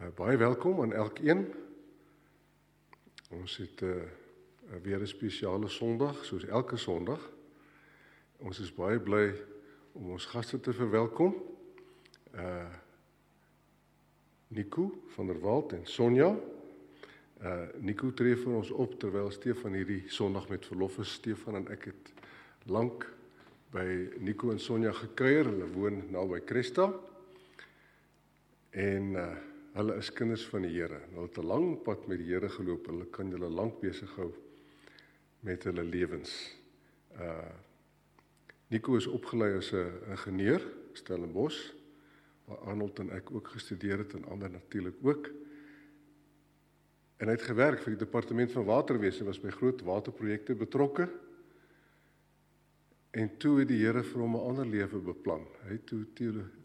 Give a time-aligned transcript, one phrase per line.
[0.00, 1.52] Uh, baie welkom aan elkeen.
[3.30, 7.32] Ons het 'n uh, uh, weer 'n spesiale Sondag, soos elke Sondag.
[8.36, 9.34] Ons is baie bly
[9.92, 11.34] om ons gaste te verwelkom.
[12.34, 12.74] Uh
[14.48, 16.38] Nico van der Walt en Sonja.
[17.42, 21.12] Uh Nico tree vir ons op terwyl Stefan hierdie Sondag met verlof is.
[21.12, 22.12] Stefan en ek het
[22.64, 23.14] lank
[23.70, 25.44] by Nico en Sonja gekuier.
[25.44, 26.94] Hulle woon naby Cresta.
[28.70, 31.00] En uh hulle is kinders van die Here.
[31.12, 32.86] Hulle het 'n lang pad met die Here geloop.
[32.86, 34.32] Hulle kan hulle lank besig hou
[35.40, 36.56] met hulle lewens.
[37.18, 37.50] Uh
[38.70, 40.62] Nico is opgelei as 'n ingenieur,
[40.92, 41.72] Stellenbosch,
[42.44, 45.30] waar Arnold en ek ook gestudeer het en ander natuurlik ook.
[47.16, 51.08] En hy het gewerk vir die departement van waterwese, was by groot waterprojekte betrokke.
[53.10, 55.46] En toe het die Here vir hom 'n ander lewe beplan.
[55.66, 56.06] Hy het toe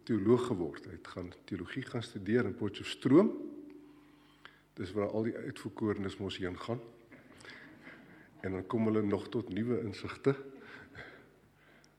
[0.03, 0.85] teoloog geword.
[0.85, 3.31] Hy het gaan teologie gaan studeer in Potchefstroom.
[4.73, 6.79] Dis waar al die uitverkorenes mos heen gaan.
[8.41, 10.35] En dan kom hulle nog tot nuwe insigte.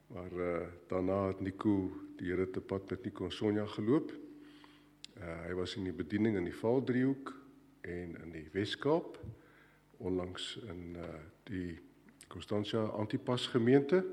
[0.06, 4.12] Maar uh daarna het Nico die Here te pad met Nico en Sonja geloop.
[5.18, 7.34] Uh hy was in die bediening in die Vaaldriehoek
[7.80, 9.18] en in die Wes-Kaap
[9.96, 11.02] onlangs in uh
[11.42, 11.78] die
[12.28, 14.04] Constantia Antipas gemeente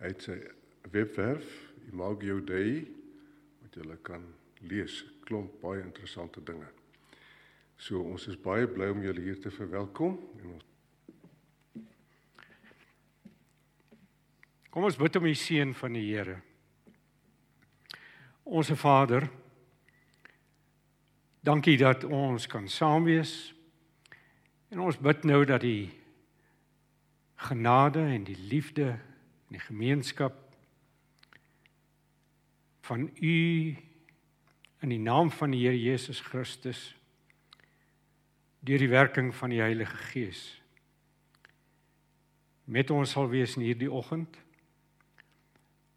[0.00, 0.36] Hy het sy
[0.92, 1.46] webwerf
[1.90, 2.84] Imago Dei
[3.62, 4.24] wat jy kan
[4.66, 6.68] lees, klomp baie interessante dinge.
[7.76, 10.72] So ons is baie bly om julle hier te verwelkom en ons
[14.76, 16.34] Kom ons bid om die seën van die Here.
[18.44, 19.24] Onse Vader,
[21.40, 23.32] dankie dat ons kan saam wees.
[24.68, 25.88] En ons bid nou dat die
[27.48, 28.98] genade en die liefde
[29.46, 30.34] in die gemeenskap
[32.86, 33.36] van u
[34.80, 36.94] in die naam van die Here Jesus Christus
[38.66, 40.60] deur die werking van die Heilige Gees
[42.66, 44.40] met ons sal wees in hierdie oggend.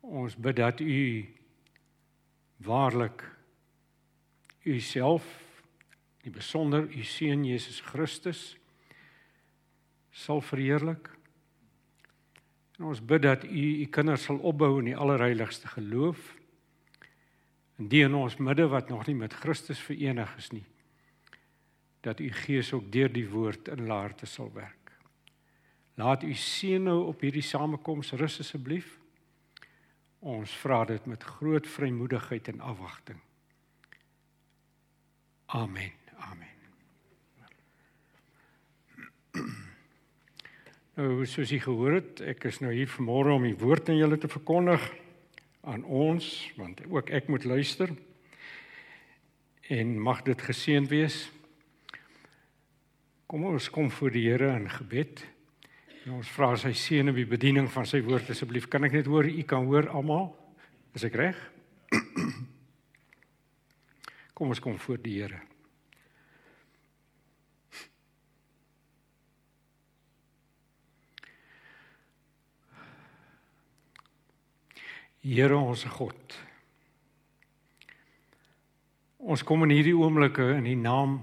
[0.05, 1.25] Ons bid dat u
[2.65, 3.23] waarlik
[4.69, 5.25] u self
[6.21, 8.43] die besonder u seun Jesus Christus
[10.11, 11.09] sal verheerlik
[12.79, 16.33] En ons bid dat U U kinders sal opbou in die allerheiligste geloof.
[17.79, 20.65] En die in ons midde wat nog nie met Christus verenig is nie.
[22.07, 24.75] Dat U Gees ook deur die woord in laarte sal werk.
[25.99, 28.95] Laat U seën nou op hierdie samekoms rus asseblief.
[30.19, 33.19] Ons vra dit met groot vrymoedigheid en afwagting.
[35.45, 35.91] Amen.
[36.19, 36.48] Amen.
[40.99, 44.17] Nou soos jy gehoor het, ek is nou hier vanmôre om die woord aan julle
[44.19, 44.83] te verkondig
[45.63, 46.25] aan ons,
[46.59, 47.93] want ook ek moet luister.
[49.71, 51.21] En mag dit geseën wees.
[53.31, 55.23] Kom ons kom voor die Here in gebed.
[56.03, 58.67] En ons vra sy seën op die bediening van sy woord asseblief.
[58.67, 60.33] Kan ek net hoor u kan hoor almal?
[60.99, 61.39] Is ek reg?
[64.35, 65.39] Kom ons kom voor die Here.
[75.19, 76.35] Here ons God.
[79.19, 81.17] Ons kom in hierdie oomblikke in die naam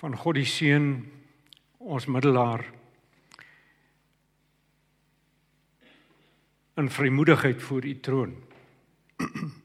[0.00, 1.04] van God die Seun,
[1.84, 2.64] ons middelaar.
[6.80, 8.36] In vrymoedigheid voor u troon.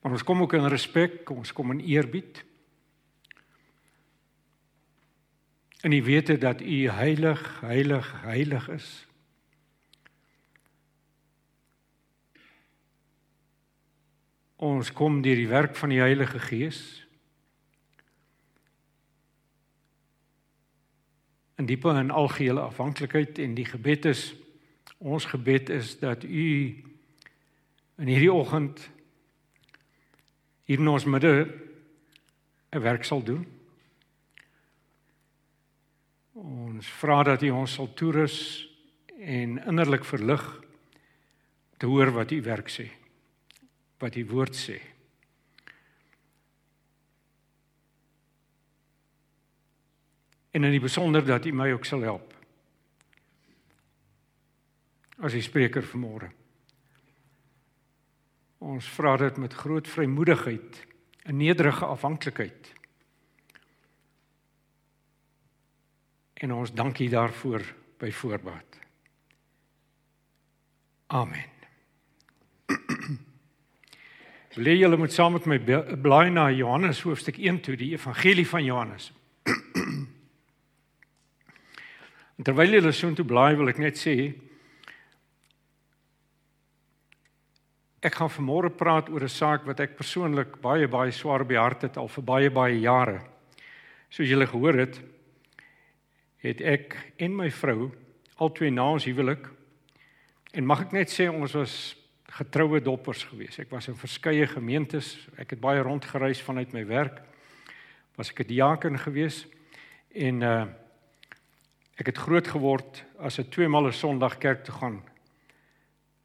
[0.00, 2.40] Maar ons kom ook in respek, ons kom in eerbied.
[5.80, 9.06] En u weet dat u heilig, heilig, heilig is.
[14.56, 17.08] Ons kom deur die werk van die Heilige Gees
[21.60, 24.34] in diepe en algehele afhanklikheid en die gebed is
[24.98, 26.46] ons gebed is dat u
[28.00, 28.80] in hierdie oggend
[30.68, 31.48] hier in ons midde
[32.72, 33.59] 'n werk sal doen.
[36.40, 38.38] Ons vra dat U ons sal toerus
[39.20, 40.44] en innerlik verlig
[41.76, 42.86] te hoor wat U werk sê.
[44.00, 44.78] Wat U woord sê.
[50.56, 52.32] En in die besonder dat U my ook sal help.
[55.20, 56.32] As die spreker vanmôre.
[58.64, 60.86] Ons vra dit met groot vrymoedigheid,
[61.28, 62.79] 'n nederige afhanklikheid.
[66.40, 67.64] En ons dankie daarvoor
[68.00, 68.78] by voorbaat.
[71.12, 71.44] Amen.
[74.56, 75.58] Wil jy julle moet saam met my
[76.00, 79.10] blaai na Johannes hoofstuk 1 toe, die evangelie van Johannes.
[82.38, 84.16] En terwyl julle so intoe blaai, wil ek net sê
[88.00, 91.60] ek gaan vanmôre praat oor 'n saak wat ek persoonlik baie baie swaar op die
[91.60, 93.20] hart het al vir baie baie jare.
[94.08, 95.02] Soos julle gehoor het,
[96.40, 97.90] het ek en my vrou
[98.40, 99.48] albei na ons huwelik
[100.56, 101.74] en mag ek net sê ons was
[102.30, 103.58] getroue doppers gewees.
[103.58, 107.20] Ek was in verskeie gemeentes, ek het baie rondgereis vanuit my werk.
[108.16, 109.46] Was ek 'n diaken gewees
[110.14, 110.66] en uh
[112.00, 115.02] ek het groot geword as 'n tweemaal 'n Sondag kerk toe gaan.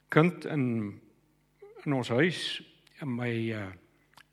[0.09, 1.01] Kind in
[1.85, 2.61] in ons huis
[3.01, 3.71] en my uh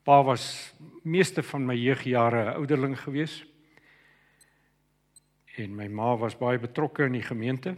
[0.03, 3.45] pa was meeste van my jeugjare ouderling gewees.
[5.57, 7.75] En my ma was baie betrokke in die gemeente.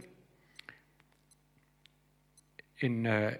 [2.80, 3.34] En uh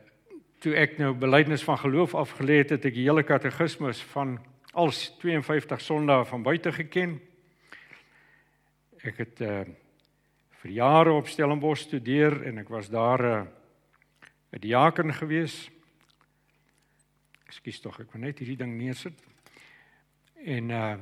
[0.65, 4.39] toe ek nou belydenis van geloof afgelê het, het ek die hele katekismus van
[4.73, 4.89] al
[5.21, 7.19] 52 sondae van buite geken.
[9.05, 9.61] Ek het uh
[10.57, 13.47] vir jare op Stellenbosch studeer en ek was daar 'n uh,
[14.57, 15.71] 'n diaken gewees.
[17.47, 19.23] Ekskuus tog, ek wil net hierdie ding neersit.
[20.45, 20.97] En uh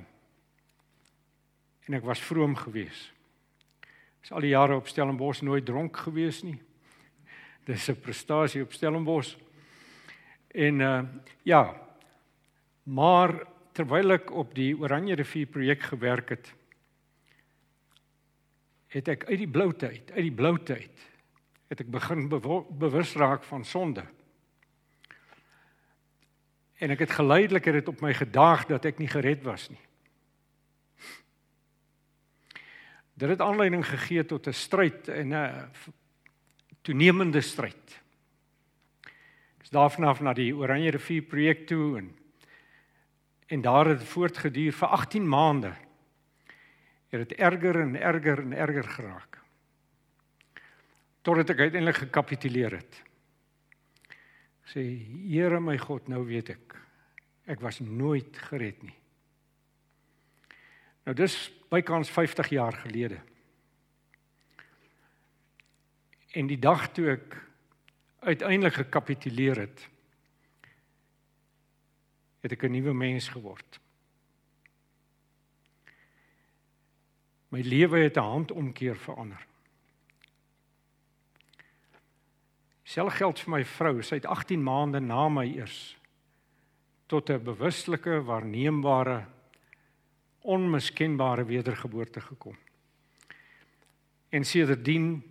[1.86, 3.13] en ek was vroom gewees.
[4.24, 6.56] Ek is al die jare op Stellenbosch nooit dronk gewees nie.
[7.68, 9.36] Dis 'n prestasie op Stellenbosch.
[10.48, 11.02] En uh
[11.42, 11.76] ja.
[12.84, 16.54] Maar terwyl ek op die Oranje rivier projek gewerk het,
[18.88, 21.04] het ek uit die blou tyd, uit die blou tyd,
[21.68, 22.28] het ek begin
[22.78, 24.06] bewus raak van sonde.
[26.80, 29.84] En ek het geleidelik het dit op my gedaag dat ek nie gered was nie.
[33.14, 35.70] Dit het aanleiding gegee tot 'n stryd en 'n
[36.82, 38.00] toenemende stryd.
[39.56, 42.16] Ek is daarvanaf na die Oranje rivier projek toe en
[43.46, 45.75] en daar het voortgeduur vir 18 maande.
[47.08, 49.38] Het dit erger en erger en erger geraak.
[51.22, 53.02] Totdat ek uiteindelik gekapituleer het.
[54.64, 54.82] Ek sê
[55.28, 56.76] Here my God, nou weet ek.
[57.46, 58.96] Ek was nooit gered nie.
[61.05, 63.20] Nou dis bykans 50 jaar gelede.
[66.34, 67.36] En die dag toe ek
[68.24, 69.88] uiteindelik gekapituleer het,
[72.44, 73.80] het ek 'n nuwe mens geword.
[77.48, 79.46] My lewe het 'n handomkeer verander.
[82.82, 85.96] Selfs geld vir my vrou, sy het 18 maande na my eers
[87.06, 89.33] tot 'n bewuslike, waarneembare,
[90.44, 92.56] onmiskenbare wedergeboorte gekom.
[94.29, 95.23] En sedertdien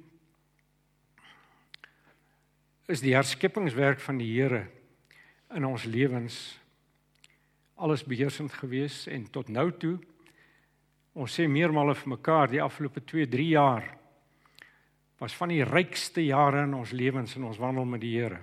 [2.86, 4.66] is die herskepingswerk van die Here
[5.54, 6.60] in ons lewens
[7.76, 9.98] alles beheersend gewees en tot nou toe
[11.14, 13.86] ons sê meermale vir mekaar die afgelope 2 3 jaar
[15.22, 18.42] was van die rykste jare in ons lewens en ons wandel met die Here.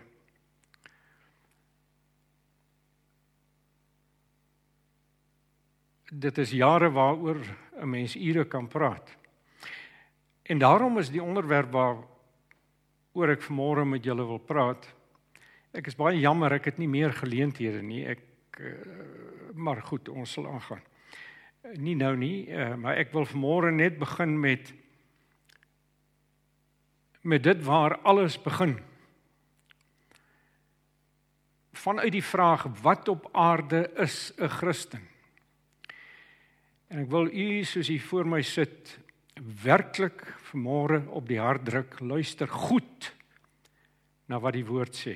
[6.11, 7.39] Dit is jare waaroor
[7.81, 9.17] 'n mens ure kan praat.
[10.43, 11.97] En daarom is die onderwerp waar
[13.12, 14.95] oor ek vanmôre met julle wil praat.
[15.73, 18.07] Ek is baie jammer ek het nie meer geleenthede nie.
[18.07, 18.21] Ek
[18.59, 18.75] uh,
[19.55, 20.83] maar goed, ons sal aangaan.
[21.79, 24.75] Nie nou nie, uh, maar ek wil vanmôre net begin met
[27.23, 28.79] met dit waar alles begin.
[31.73, 35.11] Vanuit die vraag wat op aarde is 'n Christen?
[36.90, 38.97] En ek wil u soos u voor my sit
[39.62, 43.12] werklik vanmôre op die hart druk, luister goed
[44.26, 45.14] na wat die woord sê.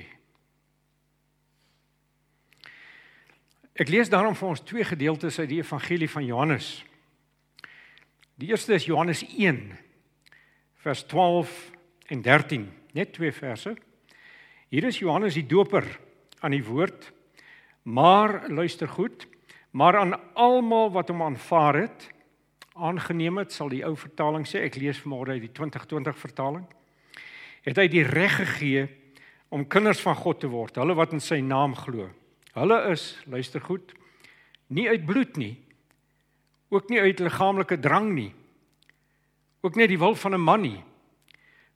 [3.75, 6.69] Ek lees daarom vir ons twee gedeeltes uit die evangelie van Johannes.
[8.39, 9.59] Die eerste is Johannes 1
[10.79, 11.51] vers 12
[12.07, 13.75] en 13, net twee verse.
[14.71, 15.83] Hier is Johannes die doper
[16.39, 17.11] aan die woord.
[17.83, 19.27] Maar luister goed,
[19.75, 22.07] maar aan almal wat hom aanvaar het,
[22.79, 26.63] aangeneem het, sal die ou vertaling sê, ek lees vanmôre uit die 2020 vertaling,
[27.65, 28.85] het hy die reg gegee
[29.51, 32.07] om kinders van God te word, hulle wat in sy naam glo.
[32.55, 33.91] Hulle is, luister goed,
[34.71, 35.53] nie uit bloed nie,
[36.71, 38.31] ook nie uit liggaamlike drang nie,
[39.65, 40.83] ook nie die wil van 'n man nie,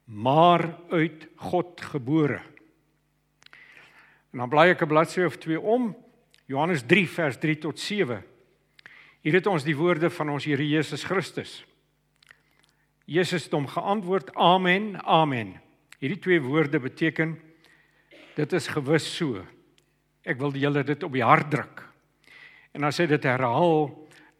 [0.05, 2.41] maar uit God gebore.
[4.31, 5.95] En dan blaai ek 'n bladsy of twee om,
[6.49, 8.23] Johannes 3 vers 3 tot 7.
[9.21, 11.59] Hier het ons die woorde van ons Here Jesus Christus.
[13.05, 15.53] Jesus het hom geantwoord: Amen, amen.
[16.01, 17.35] Hierdie twee woorde beteken
[18.33, 19.43] dit is gewis so.
[20.25, 21.83] Ek wil julle dit op die hart druk.
[22.73, 23.91] En as hy dit herhaal,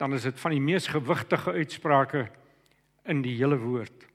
[0.01, 2.25] dan is dit van die mees gewigtige uitsprake
[3.05, 4.07] in die hele woord.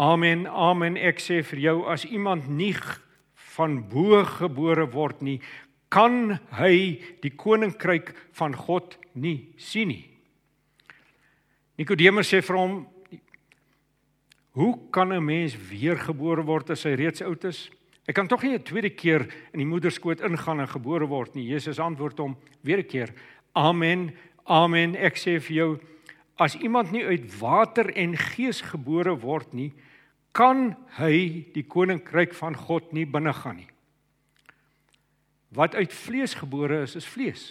[0.00, 0.46] Amen.
[0.48, 0.96] Amen.
[0.96, 2.72] Ek sê vir jou as iemand nie
[3.56, 5.40] van bo gebore word nie,
[5.88, 10.04] kan hy die koninkryk van God nie sien nie.
[11.78, 12.86] Nikodemus sê vir hom:
[14.52, 17.70] "Hoe kan 'n mens weergebore word as hy reeds oud is?
[18.06, 21.48] Hy kan tog nie 'n tweede keer in die moederskoot ingaan en gebore word nie."
[21.48, 23.12] Jesus antwoord hom weer 'n keer:
[23.54, 24.12] "Amen.
[24.46, 24.94] Amen.
[24.94, 25.80] Ek sê vir jou,
[26.38, 29.72] as iemand nie uit water en gees gebore word nie,
[30.32, 33.68] kan hy die koninkryk van God nie binnegaan nie.
[35.56, 37.44] Wat uit vlees gebore is, is vlees.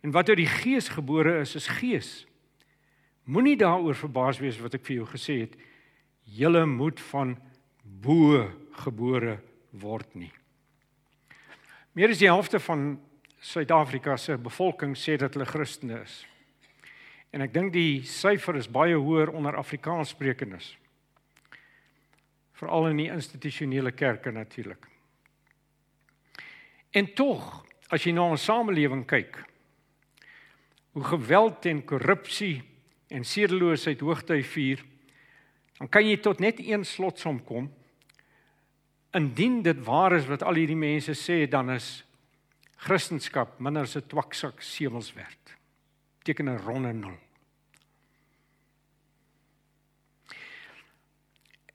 [0.00, 2.12] En wat uit die gees gebore is, is gees.
[3.28, 5.58] Moenie daaroor verbaas wees wat ek vir jou gesê het.
[6.24, 7.36] Julle moet van
[7.82, 8.46] bo
[8.80, 9.36] gebore
[9.76, 10.32] word nie.
[11.92, 12.94] Meer as die helfte van
[13.38, 16.22] Suid-Afrika se bevolking sê dat hulle Christene is.
[17.34, 20.72] En ek dink die syfer is baie hoër onder Afrikaanssprekendes
[22.58, 24.88] veral in die institusionele kerke natuurlik.
[26.90, 29.36] En tog, as jy na ons samelewing kyk,
[30.96, 32.62] hoe geweld en korrupsie
[33.12, 34.84] en sedeloosheid hoogtyd vier,
[35.78, 37.68] dan kan jy tot net een slotsom kom.
[39.14, 42.02] Indien dit waar is wat al hierdie mense sê, dan is
[42.78, 45.56] Christendom minder 'n twaksak semelswerd.
[46.22, 47.18] Teken 'n ronde nul.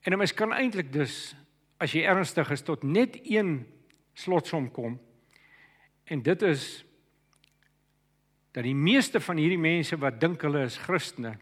[0.03, 1.35] En 'n mens kan eintlik dus
[1.77, 3.65] as jy ernstig is tot net een
[4.13, 4.99] slotsom kom.
[6.03, 6.85] En dit is
[8.53, 11.33] dat die meeste van hierdie mense wat dink hulle is Christene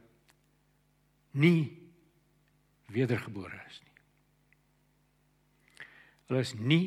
[1.31, 1.71] nie
[2.91, 3.97] wedergebore is nie.
[6.27, 6.85] Hulle is nie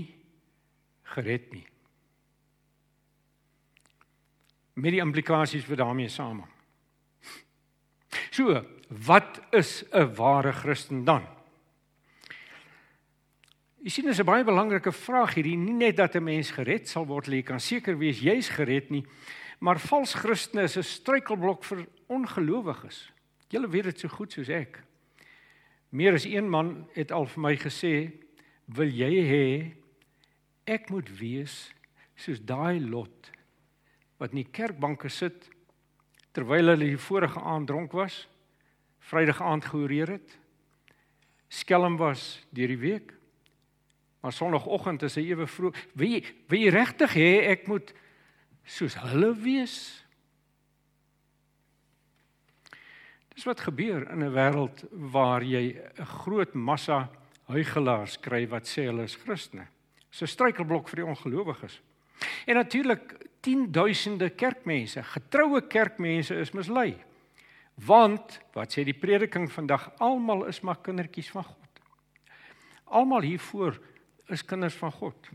[1.14, 1.66] gered nie.
[4.80, 6.50] Met die implikasies wat daarmee saamhang.
[8.34, 11.26] So, wat is 'n ware Christen dan?
[13.84, 17.04] Jy sien dis 'n baie belangrike vraag hierdie, nie net dat 'n mens gered sal
[17.04, 19.04] word, jy kan seker wees jy's gered nie,
[19.60, 23.12] maar vals Christene is 'n struikelblok vir ongelowiges.
[23.50, 24.82] Julle weet dit so goed soos ek.
[25.90, 28.12] Meer as een man het al vir my gesê,
[28.68, 29.74] "Wil jy hê
[30.66, 31.70] ek moet wees
[32.16, 33.30] soos daai lot
[34.18, 35.50] wat in die kerkbanke sit
[36.32, 38.28] terwyl hulle die vorige aand dronk was,
[39.00, 40.38] Vrydag aand gehoreer het,
[41.50, 43.12] skelm was deur die week?"
[44.24, 45.76] Maar sonoggend is hy ewe vroeg.
[45.92, 47.90] Wie wie regtig hê ek moet
[48.64, 49.74] soos hulle wees?
[53.36, 57.10] Dis wat gebeur in 'n wêreld waar jy 'n groot massa
[57.52, 59.68] huigelaars kry wat sê hulle is Christene.
[60.08, 61.80] 'n struikelblok vir die ongelowiges.
[62.46, 66.96] En natuurlik tienduisende kerkmense, getroue kerkmense is mislei.
[67.74, 69.92] Want wat sê die prediking vandag?
[69.98, 71.80] Almal is maar kindertjies van God.
[72.84, 73.78] Almal hiervoor
[74.28, 75.28] is kinders van God.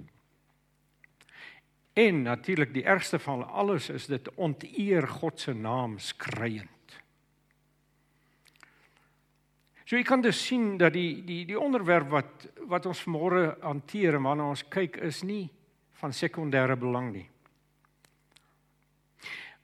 [1.94, 6.70] En natuurlik die ergste van alles is dit onteer God se naam skreiend.
[9.90, 14.20] So jy kan dus sien dat die die die onderwerp wat wat ons môre hanteer
[14.20, 15.50] en waarna ons kyk is nie
[15.98, 17.26] van sekondêre belang nie.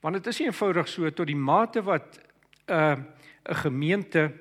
[0.01, 2.17] Want dit is eenvoudig so tot die mate wat
[2.67, 2.97] 'n uh,
[3.49, 4.33] 'n gemeente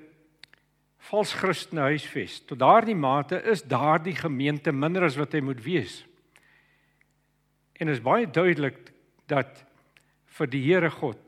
[1.10, 2.40] vals Christene huisves.
[2.48, 6.00] Tot daardie mate is daardie gemeente minder as wat hy moet wees.
[7.80, 8.78] En is baie duidelik
[9.30, 9.64] dat
[10.38, 11.20] vir die Here God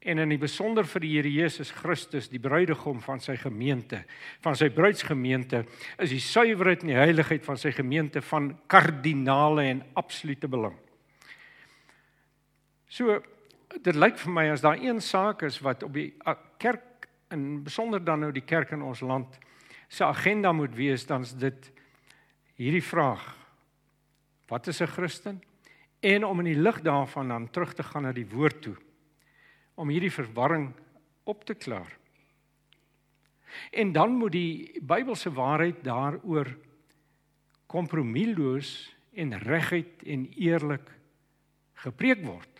[0.00, 4.00] en in die besonder vir die Here Jesus Christus, die bruidegom van sy gemeente,
[4.40, 5.66] van sy bruidsgemeente,
[6.00, 10.78] is die suiwerheid en die heiligheid van sy gemeente van kardinale en absolute belang.
[12.88, 13.20] So
[13.76, 16.08] dit lyk vir my as daar een saak is wat op die
[16.58, 16.89] kerk
[17.30, 19.38] in besonder dan nou die kerk in ons land
[19.88, 21.72] se agenda moet wees dan is dit
[22.54, 23.24] hierdie vraag
[24.48, 25.40] wat is 'n Christen
[26.00, 28.76] en om in die lig daarvan dan terug te gaan na die woord toe
[29.74, 30.72] om hierdie verwarring
[31.24, 31.98] op te klaar.
[33.70, 36.52] En dan moet die Bybelse waarheid daaroor
[37.66, 40.90] kompromieloos en reguit en eerlik
[41.82, 42.59] gepreek word.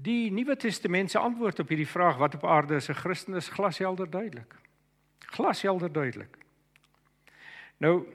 [0.00, 3.48] Die Nuwe Testament se antwoord op hierdie vraag wat op aarde is 'n Christen is
[3.48, 4.54] glashelder duidelik.
[5.18, 6.38] Glashelder duidelik.
[7.76, 8.06] Nou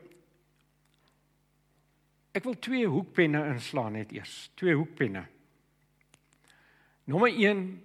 [2.31, 4.51] ek wil twee hoekpenne inslaan net eers.
[4.53, 5.25] Twee hoekpenne.
[7.03, 7.83] Nommer 1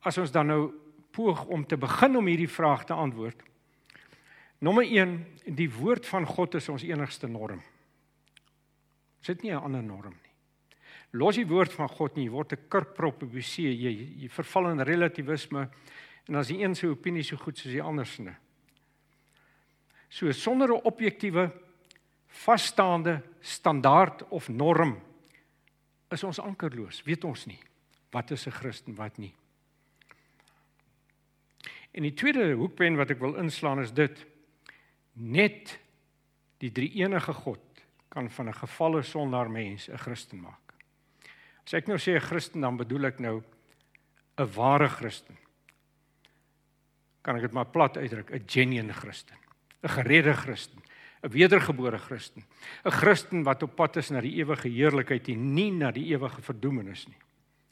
[0.00, 0.72] as ons dan nou
[1.10, 3.42] poog om te begin om hierdie vraag te antwoord.
[4.58, 7.62] Nommer 1 die woord van God is ons enigste norm.
[9.20, 10.25] Is dit nie 'n ander norm nie?
[11.16, 14.70] Los die woord van God nie, word 'n kurkprop op die see, jy jy verval
[14.70, 15.68] in relativisme
[16.28, 18.34] en as die een se opinie so goed soos die ander se.
[20.10, 21.50] So sonder 'n objektiewe
[22.26, 25.00] vasstaande standaard of norm
[26.10, 27.60] is ons ankerloos, weet ons nie
[28.12, 29.34] wat is 'n Christen wat nie.
[31.92, 34.26] En die tweede hoekpen wat ek wil inslaan is dit
[35.12, 35.78] net
[36.58, 37.60] die drie enige God
[38.08, 40.65] kan van 'n gefalle sondaar mens 'n Christen maak.
[41.66, 43.42] As ek nou sê 'n Christen dan bedoel ek nou
[44.38, 45.36] 'n ware Christen.
[47.22, 49.36] Kan ek dit maar plat uitdruk, 'n genuine Christen,
[49.82, 50.80] 'n geredde Christen,
[51.22, 52.44] 'n wedergebore Christen,
[52.84, 56.42] 'n Christen wat op pad is na die ewige heerlikheid en nie na die ewige
[56.42, 57.18] verdoemenis nie.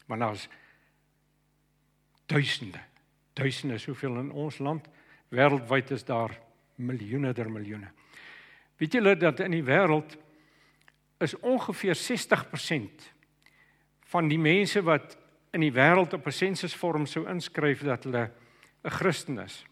[0.07, 0.49] Want daar's
[2.27, 2.81] duisende,
[3.35, 4.89] duisende soveel in ons land,
[5.31, 6.41] wêreldwyd is daar
[6.77, 7.91] miljoene der miljoene.
[8.77, 10.17] Weet julle dat in die wêreld
[11.21, 13.14] is ongeveer 60%
[14.15, 15.17] van die mense wat
[15.55, 18.31] in die wêreld op 'n sensusvorm sou inskryf dat hulle
[18.85, 19.65] 'n Christen is,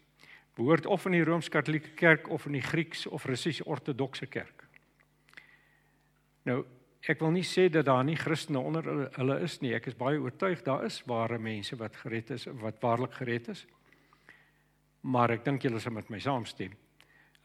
[0.55, 4.67] behoort of in die Rooms-Katolieke Kerk of in die Grieks of Russies-Ortodokse Kerk.
[6.43, 6.65] Nou,
[7.07, 9.73] ek wil nie sê dat daar nie Christene onder hulle, hulle is nie.
[9.73, 13.65] Ek is baie oortuig daar is ware mense wat gered is, wat waarlik gered is.
[15.01, 16.71] Maar ek dink julle sal met my saamstem.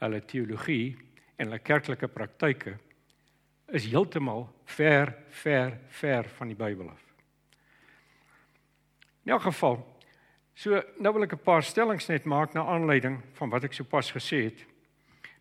[0.01, 0.97] Hulle teologie
[1.37, 2.79] en hulle kerklike praktyke
[3.73, 7.05] is heeltemal ver ver ver van die Bybel af.
[9.25, 9.77] In elk geval,
[10.55, 14.11] so nou wil ek 'n paar stellings net maak na aanleiding van wat ek sopas
[14.11, 14.65] gesê het.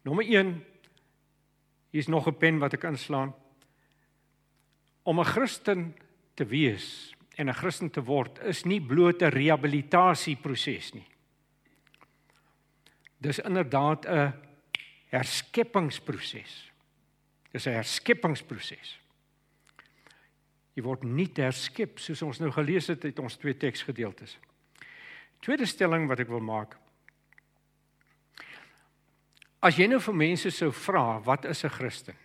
[0.03, 0.63] Nommer 1
[1.91, 3.33] hier is nog 'n pen wat ek inslaan.
[5.03, 5.95] Om 'n Christen
[6.35, 11.07] te wees en 'n Christen te word is nie bloot 'n rehabilitasieproses nie.
[13.17, 14.33] Dis inderdaad 'n
[15.05, 16.71] herskeppingsproses.
[17.57, 18.99] Dis 'n herskepingsproses.
[20.75, 24.37] Jy word nie herskep soos ons nou gelees het uit ons twee teksgedeeltes.
[25.41, 26.77] Tweede stelling wat ek wil maak.
[29.59, 32.15] As jy nou vir mense sou vra wat is 'n Christen?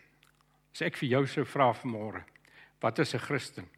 [0.74, 2.24] As ek vir jou sou vra vanmôre,
[2.82, 3.68] wat is 'n Christen?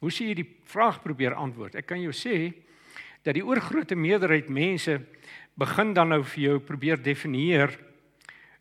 [0.00, 1.76] Hoe sê jy die vraag probeer antwoord?
[1.76, 2.52] Ek kan jou sê
[3.22, 5.00] dat die oorgrootste meerderheid mense
[5.56, 7.89] begin dan nou vir jou probeer definieer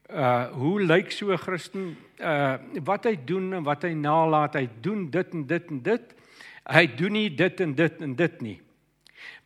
[0.10, 1.98] uh hoe lyk so 'n Christen?
[2.20, 6.16] Uh wat hy doen en wat hy nalat hy doen dit en dit en dit.
[6.70, 8.62] Hy doen nie dit en dit en dit nie.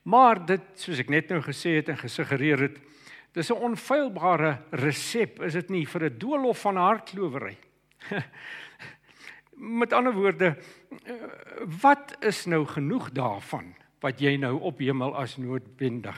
[0.04, 2.78] Maar dit soos ek net nou gesê het en gesuggereer het
[3.34, 5.42] dis 'n onfeilbare resep.
[5.42, 7.58] Is dit nie vir 'n doolhof van hartklowery
[9.58, 10.56] met ander woorde
[11.08, 11.14] uh,
[11.82, 16.18] wat is nou genoeg daarvan wat jy nou op hemel as noodwendig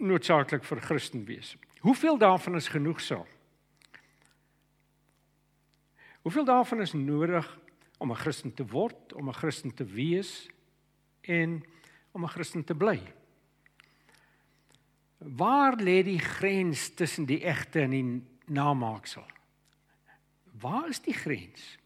[0.00, 3.26] noodsaaklik vir Christen wees Hoeveel daarvan is genoegsaam?
[6.22, 7.58] Hoeveel daarvan is nodig
[7.98, 10.48] om 'n Christen te word, om 'n Christen te wees
[11.20, 11.64] en
[12.10, 13.12] om 'n Christen te bly?
[15.18, 19.26] Waar lê die grens tussen die egte en die namaaksel?
[20.60, 21.78] Waar is die grens?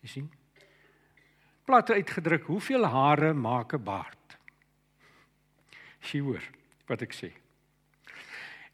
[0.00, 0.32] Jy sien?
[1.64, 4.38] Plat uitgedruk, hoeveel hare maak 'n baard?
[6.00, 6.42] Sy hoor
[6.86, 7.45] wat ek sê.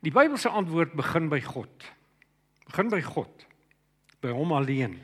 [0.03, 1.87] Die Bybelse antwoord begin by God.
[2.67, 3.47] Begin by God.
[4.23, 4.97] By hom alleen.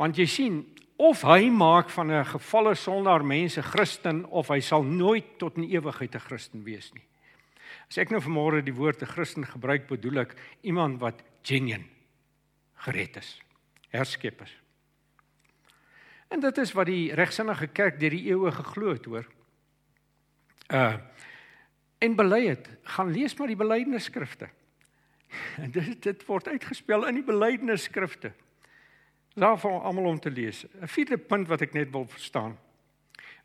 [0.00, 0.60] Want jy sien,
[1.00, 5.64] of hy maak van 'n gefalle sondaar mense Christen of hy sal nooit tot in
[5.64, 7.04] ewigheid 'n Christen wees nie.
[7.88, 11.88] As ek nou vanmôre die woord 'n Christen gebruik, bedoel ek iemand wat genuine
[12.74, 13.40] gered is,
[13.88, 14.54] herskep is.
[16.28, 19.26] En dit is wat die regsinnige kerk deur die eeue geglo het, hoor.
[20.68, 20.98] Uh
[22.00, 24.48] en bely het, gaan lees maar die belydenisskrifte.
[25.62, 28.32] En dit dit word uitgespel in die belydenisskrifte.
[29.38, 30.64] Daarvoor almal om te lees.
[30.80, 32.58] 'n Vierde punt wat ek net wil verstaan.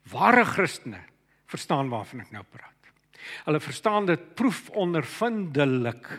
[0.10, 1.04] Ware Christene
[1.46, 2.74] verstaan waarvan ek nou praat.
[3.46, 6.10] Hulle verstaan dit proefondervindelik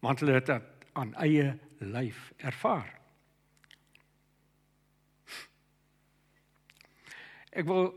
[0.00, 2.88] want hulle het dit aan eie lyf ervaar.
[7.50, 7.90] Ek wil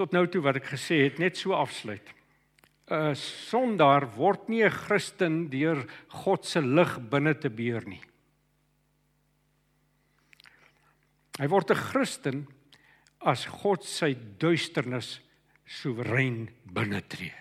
[0.00, 2.14] tot nou toe wat ek gesê het net so afsluit.
[2.90, 8.02] 'n Sondaar word nie 'n Christen deur God se lig binne te beer nie.
[11.38, 12.46] Hy word 'n Christen
[13.20, 15.20] as God sy duisternis
[15.66, 17.36] soewerein binnetree.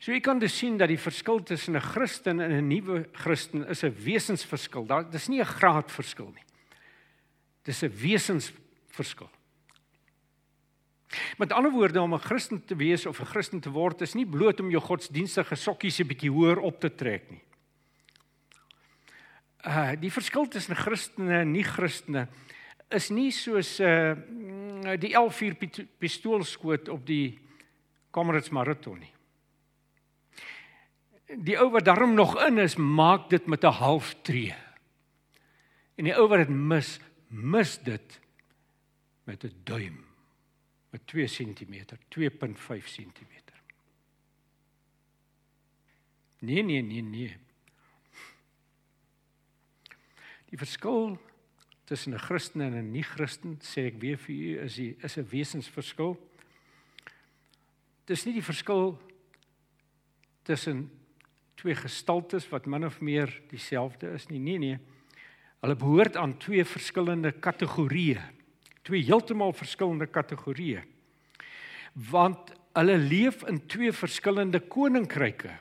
[0.00, 3.68] So jy kan dus sien dat die verskil tussen 'n Christen en 'n nuwe Christen
[3.68, 4.86] is 'n wesensverskil.
[4.86, 6.49] Daar dis nie 'n graadverskil nie.
[7.62, 9.30] Dis 'n wesensverskil.
[11.38, 14.26] Met ander woorde om 'n Christen te wees of 'n Christen te word is nie
[14.26, 17.42] bloot om jou godsdienstige sokkies 'n bietjie hoër op te trek nie.
[19.66, 22.28] Uh die verskil tussen Christene en nie-Christene
[22.88, 24.16] is nie soos uh
[24.96, 25.42] die 11
[25.98, 27.38] pistoolskoot op die
[28.10, 29.12] Comrades marathon nie.
[31.44, 34.54] Die ou wat daarom nog in is, maak dit met 'n halftree.
[35.96, 36.98] En die ou wat dit mis,
[37.30, 38.20] mis dit
[39.24, 40.04] met 'n duim
[40.90, 43.32] met 2 cm, 2.5 cm.
[46.38, 47.36] Nee, nee, nee, nee.
[50.44, 51.18] Die verskil
[51.84, 55.28] tussen 'n Christen en 'n nie-Christen, sê ek weer vir u, is die is 'n
[55.28, 56.30] wesensverskil.
[58.04, 58.98] Dis nie die verskil
[60.42, 60.90] tussen
[61.54, 64.38] twee gestaltes wat min of meer dieselfde is nie.
[64.38, 64.78] Nee, nee.
[65.60, 68.22] Hulle behoort aan twee verskillende kategorieë.
[68.86, 70.82] Twee heeltemal verskillende kategorieë.
[72.10, 75.52] Want hulle leef in twee verskillende koninkryke.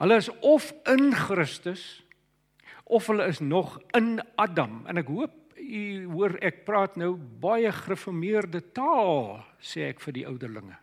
[0.00, 2.04] Hulle is of in Christus
[2.90, 7.70] of hulle is nog in Adam en ek hoop u hoor ek praat nou baie
[7.74, 10.78] gereformeerde taal sê ek vir die ouderlinge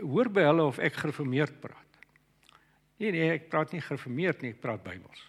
[0.00, 1.89] hoor by hulle of ek gereformeerd praat
[3.00, 5.26] nee nee ek praat nie gereformeerd nie ek praat Bybels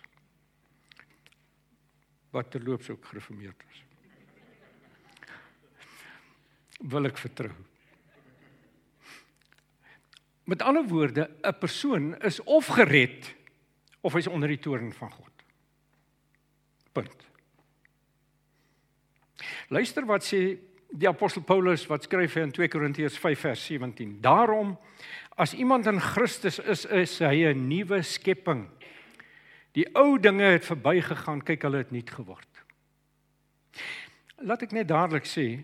[2.35, 3.83] wat terloops ook gereformeerd is
[6.91, 7.53] wil ek vertrou
[10.51, 13.35] met ander woorde 'n persoon is of gered
[14.01, 15.29] of hy's onder die toorn van God.
[16.91, 17.27] Punt.
[19.69, 20.57] Luister wat sê
[20.91, 24.17] die apostel Paulus wat skryf in 2 Korintiërs 5 vers 17.
[24.21, 24.73] Daarom
[25.41, 28.67] as iemand in Christus is, is hy 'n nuwe skepping.
[29.73, 32.49] Die ou dinge het verbygegaan, kyk hulle het nuut geword.
[34.37, 35.63] Laat ek net dadelik sê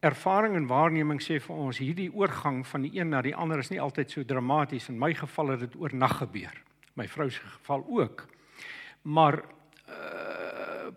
[0.00, 3.70] ervaring en waarneming sê vir ons hierdie oorgang van die een na die ander is
[3.70, 6.62] nie altyd so dramaties in my geval het dit oornag gebeur
[6.96, 8.26] my vrou se geval ook.
[9.02, 9.44] Maar
[9.88, 10.92] uh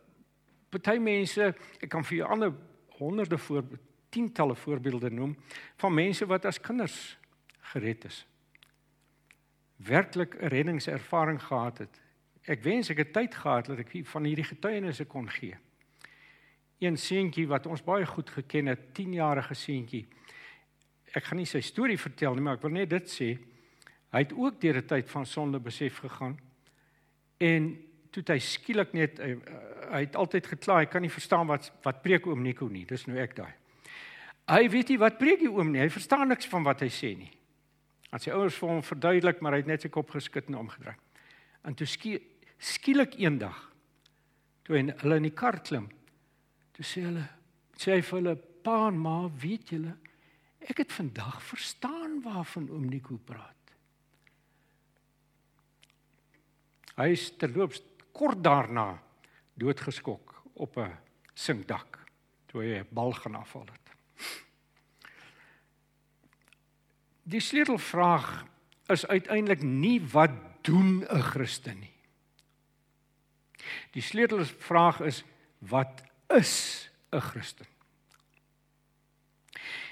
[0.69, 2.51] party mense, ek kan vir jou ander
[2.99, 3.63] honderde voor
[4.13, 5.33] tientalle voorbeelde noem
[5.81, 7.17] van mense wat as kinders
[7.73, 8.25] gered is.
[9.75, 12.01] Werklik 'n reddingservaring gehad het.
[12.43, 15.57] Ek wens ek het tyd gehad dat ek van hierdie getuienisse kon gee.
[16.79, 20.07] Een seentjie wat ons baie goed geken het, 10-jarige seentjie.
[21.13, 23.37] Ek gaan nie sy storie vertel nie, maar ek wil net dit sê.
[24.09, 26.39] Hy het ook deur 'n tyd van sonde besef gegaan.
[27.37, 27.77] En
[28.09, 29.35] toe hy skielik net hy,
[29.91, 32.85] hy het altyd gekla, hy kan nie verstaan wat wat preek oom Nico nie.
[32.85, 33.53] Dis nou ek daai.
[34.49, 35.81] Hy weet nie wat preek die oom nie.
[35.81, 37.31] Hy verstaan niks van wat hy sê nie.
[38.11, 40.97] As sy ouers vir hom verduidelik, maar hy het net sy kop geskit en omgedraai.
[41.67, 42.17] En toe skie,
[42.57, 43.57] skielik eendag
[44.63, 45.87] toe hy hulle in die kar klim,
[46.73, 47.25] toe sê hulle
[47.79, 49.95] sê hy vir hulle pa en ma, weet julle,
[50.69, 53.55] ek het vandag verstaan waarvan oom Nico praat.
[56.99, 57.79] Hy is terloops
[58.11, 58.91] kort daarna
[59.59, 60.91] doodgeskok op 'n
[61.33, 61.99] sinkdak
[62.47, 63.87] toe hy 'n bal gaan afval het.
[67.29, 68.45] Die sleutelvraag
[68.89, 70.31] is uiteindelik nie wat
[70.65, 71.93] doen 'n Christen nie.
[73.93, 75.23] Die sleutelvraag is
[75.57, 77.65] wat is 'n Christen?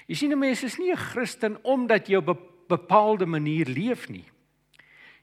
[0.06, 4.08] Jy sien 'n mens is nie 'n Christen omdat jy op 'n bepaalde manier leef
[4.08, 4.24] nie.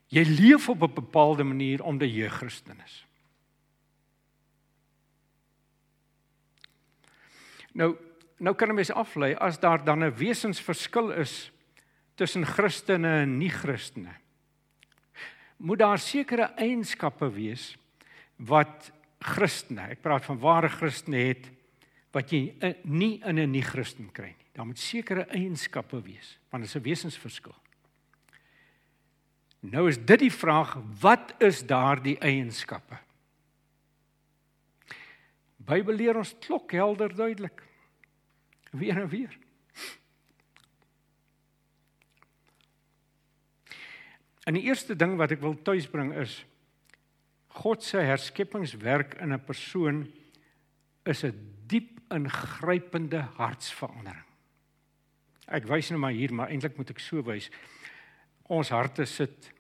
[0.08, 3.06] Jy leef op 'n bepaalde manier omdat jy Christen is.
[7.73, 7.97] Nou,
[8.38, 11.51] nou kan 'n mens aflei as daar dan 'n wesensverskil is
[12.15, 14.13] tussen Christene en nie-Christene.
[15.58, 17.73] Moet daar sekere eienskappe wees
[18.36, 18.91] wat
[19.23, 21.51] Christene, ek praat van ware Christene het
[22.15, 24.49] wat jy nie in 'n nie-Christen kry nie.
[24.54, 27.56] Daar moet sekere eienskappe wees, want dit is 'n wesensverskil.
[29.60, 32.97] Nou is dit die vraag, wat is daardie eienskappe?
[35.58, 37.63] Bybel leer ons klok helder duidelik.
[38.71, 39.38] Weer en weer.
[44.45, 46.43] En die eerste ding wat ek wil tuisbring is
[47.55, 50.05] God se herskepingswerk in 'n persoon
[51.05, 51.34] is 'n
[51.67, 54.25] diep ingrypende hartsverandering.
[55.47, 57.49] Ek wys nou maar hier, maar eintlik moet ek so wys.
[58.49, 59.51] Ons harte sit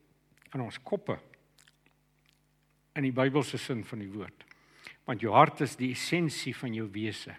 [0.53, 1.19] in ons koppe
[2.95, 4.45] in die Bybelse sin van die woord.
[5.05, 7.35] Want jou hart is die essensie van jou wese.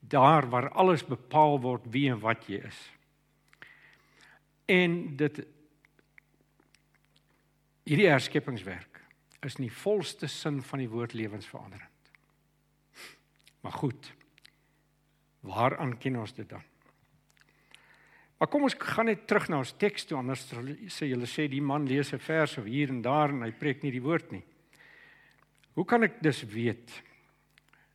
[0.00, 2.90] Daar waar alles bepaal word wie en wat jy is.
[4.66, 5.46] En dit
[7.90, 9.02] hierdie herskepingswerk
[9.42, 11.88] is in die volste sin van die woord lewensveranderend.
[13.60, 14.12] Maar goed,
[15.40, 16.62] Waaraan ken ons dit dan?
[18.40, 20.46] Maar kom ons gaan net terug na ons teks toe anders
[20.92, 23.82] sê julle sê die man lees 'n vers of hier en daar en hy preek
[23.82, 24.44] nie die woord nie.
[25.74, 27.02] Hoe kan ek dus weet?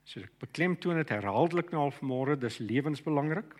[0.05, 3.55] So ek beklemtoon dit herhaaldelik nou al vanmôre, dis lewensbelangrik.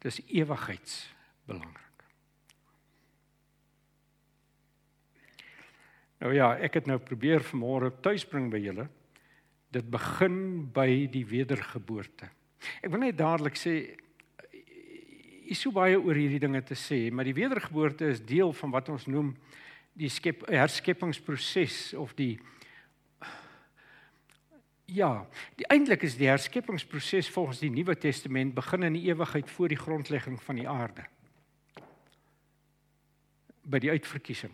[0.00, 1.89] Dis ewigheidsbelangrik.
[6.20, 8.84] Nou ja, ek het nou probeer vanmôre tuisbring by julle.
[9.72, 12.28] Dit begin by die wedergeboorte.
[12.84, 13.74] Ek wil net dadelik sê
[15.50, 18.90] is so baie oor hierdie dinge te sê, maar die wedergeboorte is deel van wat
[18.92, 19.32] ons noem
[19.98, 22.36] die skep herskeppingsproses of die
[24.90, 25.22] Ja,
[25.54, 29.78] die eintlik is die herskeppingsproses volgens die Nuwe Testament begin in die ewigheid voor die
[29.78, 31.04] grondlegging van die aarde.
[33.62, 34.50] By die uitverkiesing.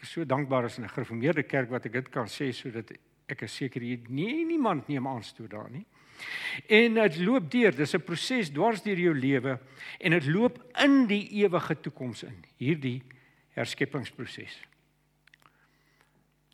[0.00, 2.90] Ek is so dankbaar as 'n gereformeerde kerk wat ek dit kan sê sodat
[3.28, 5.84] ek is seker hier nie niemand neem aanstoot daar nie.
[6.68, 9.58] En dit loop deur, dis 'n proses dwars deur jou lewe
[10.00, 13.02] en dit loop in die ewige toekoms in, hierdie
[13.52, 14.56] herskeppingsproses.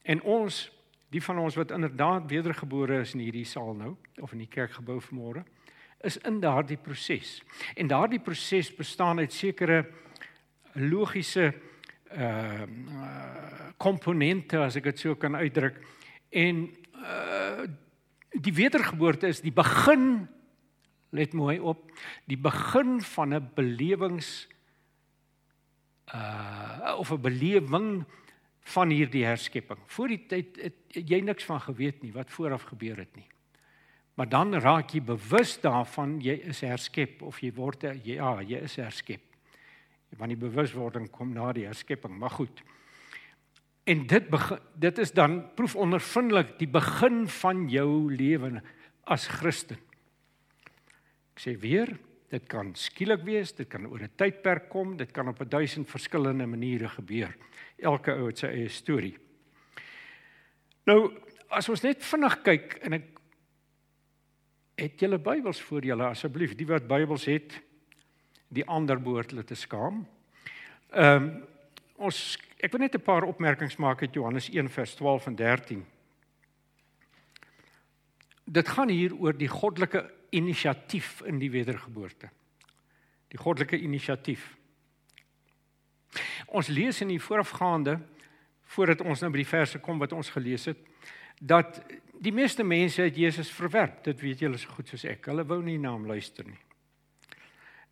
[0.03, 0.73] En ons,
[1.11, 5.01] die van ons wat inderdaad wedergebore is in hierdie saal nou of in die kerkgebou
[5.01, 5.45] vanmôre,
[6.01, 7.43] is in daardie proses.
[7.77, 9.87] En daardie proses bestaan uit sekere
[10.75, 11.55] logiese
[12.15, 12.67] uh,
[13.77, 15.81] komponente as ek dit so kan uitdruk
[16.31, 16.69] en
[17.03, 17.67] uh
[18.37, 20.27] die wedergeboorte is die begin
[21.17, 21.87] let mooi op
[22.29, 24.49] die begin van 'n belewings
[26.13, 28.05] uh of 'n belewing
[28.61, 29.79] van hierdie herskepping.
[29.87, 33.29] Voor die tyd het jy niks van geweet nie wat vooraf gebeur het nie.
[34.15, 38.77] Maar dan raak jy bewus daarvan jy is herskep of jy word ja, jy is
[38.77, 39.23] herskep.
[40.17, 42.63] Want die bewuswording kom na die herskepping, maar goed.
[43.87, 48.57] En dit begin, dit is dan proefondervindelik die begin van jou lewe
[49.07, 49.79] as Christen.
[51.37, 51.93] Ek sê weer,
[52.33, 55.91] dit kan skielik wees, dit kan oor 'n tydperk kom, dit kan op 'n duisend
[55.91, 57.37] verskillende maniere gebeur.
[57.79, 59.17] Elke ou het sy eie storie.
[60.87, 61.13] Nou,
[61.49, 63.05] as ons net vinnig kyk en ek
[64.77, 67.63] het julle Bybels voor julle asseblief, die wat Bybels het,
[68.49, 70.07] die ander behoort hulle te skaam.
[70.93, 71.31] Ehm um,
[71.97, 75.87] ons ek wil net 'n paar opmerkings maak uit Johannes 1 vers 12 en 13.
[78.45, 82.29] Dit gaan hier oor die goddelike inisiatief in die wedergeboorte.
[83.29, 84.57] Die goddelike inisiatief.
[86.47, 87.99] Ons lees in die voorafgaande
[88.63, 90.79] voordat ons nou by die verse kom wat ons gelees het
[91.41, 91.81] dat
[92.21, 94.05] die meeste mense het Jesus verwerp.
[94.05, 95.27] Dit weet julle so goed soos ek.
[95.27, 96.66] Hulle wou nie na hom luister nie.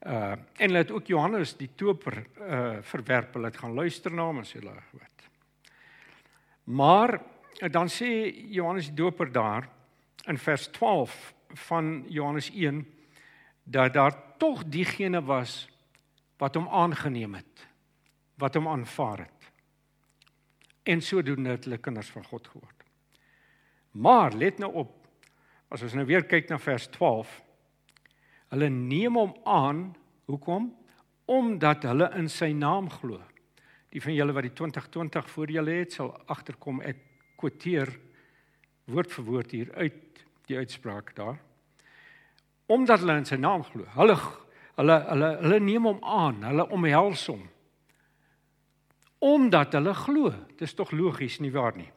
[0.04, 3.34] Uh en hulle het ook Johannes die Doper uh verwerp.
[3.34, 5.28] Hulle het gaan luister na hom sê hulle wat.
[6.64, 7.20] Maar
[7.70, 9.68] dan sê Johannes die Doper daar
[10.26, 11.34] in vers 12
[11.68, 12.84] van Johannes 1
[13.64, 15.68] dat daar tog diegene was
[16.36, 17.66] wat hom aangeneem het,
[18.34, 19.50] wat hom aanvaar het.
[20.82, 22.84] En sodoende het hulle kinders van God geword.
[23.90, 25.06] Maar let nou op
[25.68, 26.88] as ons nou weer kyk na vers
[28.54, 29.88] Hulle neem hom aan.
[30.30, 30.70] Hoekom?
[31.26, 33.18] Omdat hulle in sy naam glo.
[33.90, 37.00] Die van julle wat die 2020 voor julle het, sal agterkom ek
[37.40, 37.90] quoteer
[38.90, 41.40] woord vir woord hier uit die uitspraak daar.
[42.70, 43.88] Omdat hulle in sy naam glo.
[43.96, 44.16] Hulle
[44.74, 47.42] hulle hulle hulle neem hom aan, hulle omhels hom.
[49.24, 50.30] Omdat hulle glo.
[50.58, 51.90] Dis tog logies nie waar nie?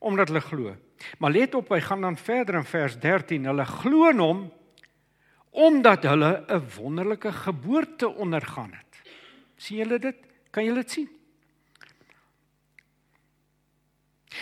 [0.00, 0.74] Omdat hulle glo.
[1.18, 3.48] Maar let op, hy gaan dan verder in vers 13.
[3.50, 4.42] Hulle glo in hom
[5.52, 9.02] omdat hulle 'n wonderlike geboorte ondergaan het.
[9.56, 10.16] sien julle dit?
[10.50, 11.08] Kan julle dit sien?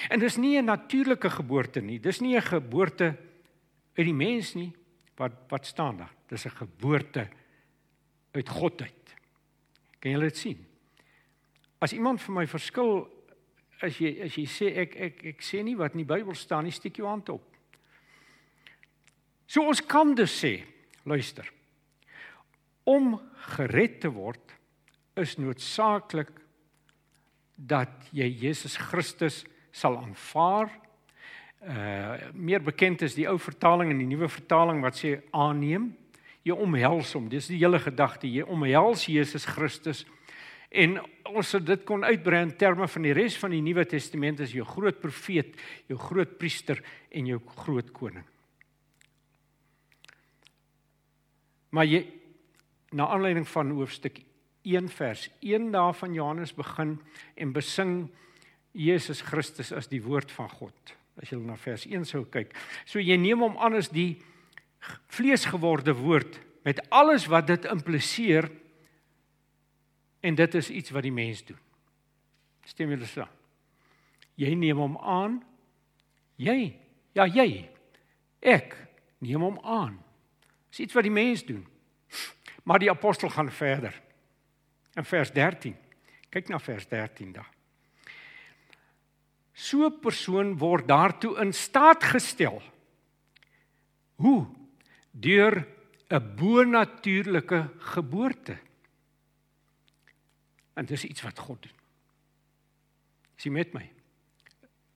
[0.09, 2.01] En dis nie 'n natuurlike geboorte nie.
[2.01, 3.17] Dis nie 'n geboorte
[3.95, 4.73] uit die mens nie.
[5.17, 6.15] Wat wat staan daar?
[6.29, 7.29] Dis 'n geboorte
[8.33, 9.15] uit God uit.
[9.99, 10.67] Kan julle dit sien?
[11.79, 13.09] As iemand vir my verskil
[13.81, 16.65] as jy as jy sê ek ek ek sê nie wat in die Bybel staan
[16.65, 17.43] nie, steek jou hand op.
[19.47, 20.65] So ons kan dus sê
[21.03, 21.47] Luister.
[22.85, 23.17] Om
[23.57, 24.57] gered te word
[25.21, 26.33] is noodsaaklik
[27.57, 30.71] dat jy Jesus Christus sal aanvaar.
[31.61, 35.91] Uh meer bekend is die ou vertaling en die nuwe vertaling wat sê aanneem.
[36.45, 37.29] Jy omhels hom.
[37.29, 38.31] Dis die hele gedagte.
[38.31, 40.07] Jy omhels Jesus Christus.
[40.71, 44.41] En ons sou dit kon uitbrei in terme van die res van die Nuwe Testament
[44.41, 45.57] as jou groot profeet,
[45.91, 46.79] jou groot priester
[47.11, 48.27] en jou groot koning.
[51.71, 52.05] Maar jy
[52.97, 54.21] na aanleiding van hoofstuk
[54.67, 56.99] 1 vers 1 daarvan Johannes begin
[57.35, 57.95] en besing
[58.73, 60.95] Jesus Christus as die woord van God.
[61.21, 62.53] As jy na vers 1 sou kyk.
[62.87, 64.21] So jy neem hom aan as die
[65.11, 68.51] vlees geworde woord met alles wat dit impliseer
[70.21, 71.59] en dit is iets wat die mens doen.
[72.69, 73.31] Stem julle saam?
[74.41, 75.41] Jy neem hom aan.
[76.41, 76.73] Jy.
[77.17, 77.67] Ja, jy.
[78.41, 78.77] Ek
[79.21, 79.99] neem hom aan.
[80.71, 81.67] Dis iets wat die mens doen.
[82.63, 83.95] Maar die apostel gaan verder.
[84.95, 85.77] In vers 13.
[86.31, 87.51] Kyk na vers 13 daar.
[89.53, 92.63] So 'n persoon word daartoe in staat gestel.
[94.15, 94.47] Hoe?
[95.11, 95.67] Deur
[96.09, 98.59] 'n bonatuurlike geboorte.
[100.75, 101.79] En dis iets wat God doen.
[103.37, 103.91] Is jy met my?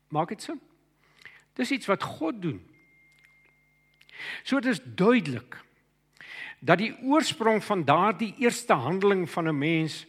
[0.09, 0.61] Maak dit sin?
[1.53, 2.61] Dis iets wat God doen.
[4.43, 5.61] So dit is duidelik
[6.65, 10.07] dat die oorsprong van daardie eerste handeling van 'n mens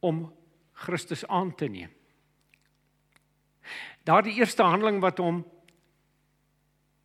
[0.00, 0.32] om
[0.72, 1.90] Christus aan te neem.
[4.04, 5.44] Daardie eerste handeling wat hom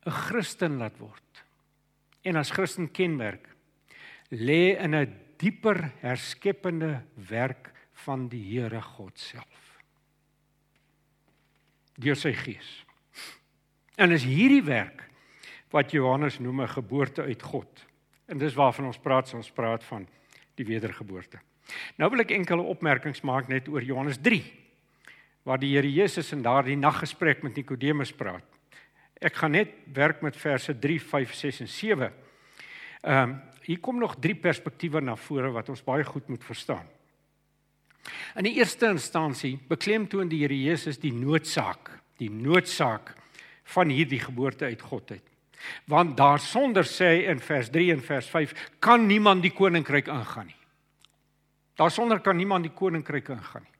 [0.06, 1.44] 'n Christen laat word
[2.22, 3.48] en as Christen kenmerk
[4.30, 9.80] lê in 'n dieper herskeppende werk van die Here God self.
[11.96, 12.84] Deur sy gees.
[13.96, 15.09] En is hierdie werk
[15.70, 17.86] wat Johannes noem 'n geboorte uit God.
[18.26, 20.06] En dis waarvan ons praat, ons praat van
[20.54, 21.38] die wedergeboorte.
[21.96, 24.42] Nou wil ek enkele opmerkings maak net oor Johannes 3
[25.42, 28.44] waar die Here Jesus in daardie naggesprek met Nikodemus praat.
[29.20, 32.12] Ek gaan net werk met verse 3, 5, 6 en 7.
[33.02, 36.86] Ehm um, hier kom nog drie perspektiewe na vore wat ons baie goed moet verstaan.
[38.34, 43.14] In die eerste instansie beklemtoon die Here Jesus die noodsaak, die noodsaak
[43.74, 45.29] van hierdie geboorte uit God uit.
[45.84, 50.50] Want daarsonder sê hy in vers 3 en vers 5 kan niemand die koninkryk ingaan
[50.50, 50.56] nie.
[51.80, 53.78] Daarsonder kan niemand die koninkryk ingaan nie.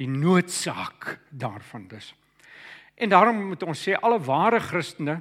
[0.00, 2.14] Die noodsaak daarvan dus.
[2.94, 5.20] En daarom moet ons sê alle ware Christene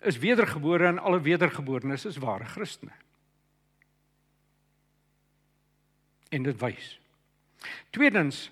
[0.00, 2.92] is wedergebore en alle wedergeborenes is ware Christene.
[6.30, 6.94] En dit wys.
[7.90, 8.48] Tweedens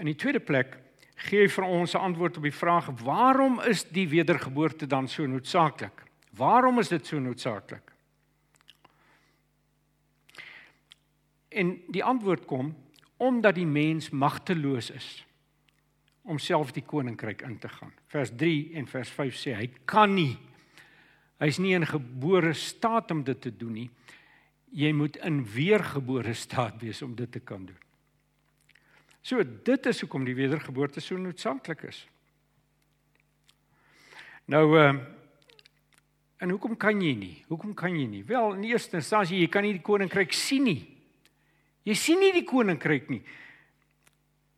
[0.00, 0.78] in die tweede plek
[1.20, 6.04] gee vir ons 'n antwoord op die vraag waarom is die wedergeboorte dan so noodsaaklik?
[6.36, 7.92] Waarom is dit so noodsaaklik?
[11.48, 12.74] En die antwoord kom
[13.16, 15.26] omdat die mens magteloos is
[16.22, 17.92] om self die koninkryk in te gaan.
[18.06, 20.38] Vers 3 en vers 5 sê hy kan nie.
[21.40, 23.90] Hy's nie in gebore staat om dit te doen nie.
[24.70, 27.89] Jy moet in weergebore staat wees om dit te kan doen.
[29.22, 32.04] So dit is hoekom die wedergeboorte so noodsaaklik is.
[34.50, 35.08] Nou ehm uh,
[36.40, 37.34] en hoekom kan jy nie?
[37.50, 38.22] Hoekom kan jy nie?
[38.24, 40.80] Wel, in eerste instansie jy kan nie die koninkryk sien nie.
[41.84, 43.20] Jy sien nie die koninkryk nie.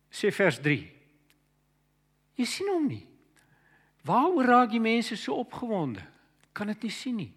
[0.07, 0.77] Sê vers 3.
[2.39, 3.01] Jy sien hom nie.
[4.07, 6.03] Waaroor raak die mense so opgewonde?
[6.55, 7.31] Kan dit nie sien nie.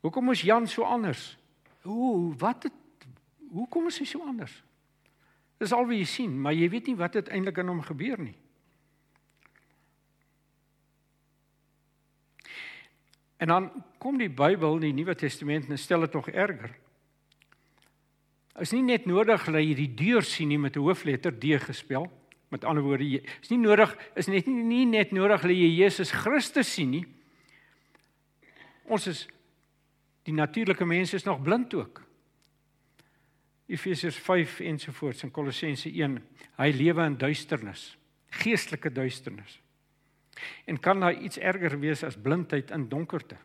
[0.00, 1.34] Hoekom is Jan so anders?
[1.84, 3.06] Ooh, wat het
[3.52, 4.56] hoekom is hy so anders?
[5.58, 8.36] Dis al wat jy sien, maar jy weet nie wat uiteindelik aan hom gebeur nie.
[13.38, 13.70] En dan
[14.02, 16.74] kom die Bybel, die Nuwe Testament, en stel dit nog erger.
[18.58, 22.10] Is nie net nodig dat jy die deur sien nie met 'n hoofletter D gespel.
[22.50, 26.10] Met ander woorde, is nie nodig is net nie, nie net nodig dat jy Jesus
[26.10, 27.06] Christus sien nie.
[28.84, 29.28] Ons is
[30.22, 32.07] die natuurlike mense is nog blind ook.
[33.68, 36.16] Efesiërs 5 ensovoorts in Kolossense 1.
[36.56, 37.90] Hy lewe in duisternis,
[38.40, 39.58] geestelike duisternis.
[40.64, 43.36] En kan daar iets erger wees as blindheid in donkerte?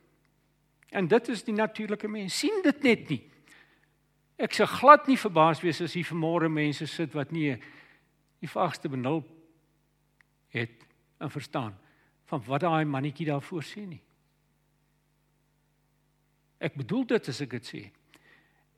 [0.89, 2.39] En dit is die natuurlike mens.
[2.39, 3.21] sien dit net nie.
[4.37, 7.55] Ek sou glad nie verbaas wees as hier vanmôre mense sit wat nie
[8.43, 9.23] die vaagste benul
[10.53, 10.85] het
[11.19, 11.75] en verstaan
[12.29, 14.01] van wat daai mannetjie daar voorsien nie.
[16.63, 17.83] Ek bedoel dit as ek dit sê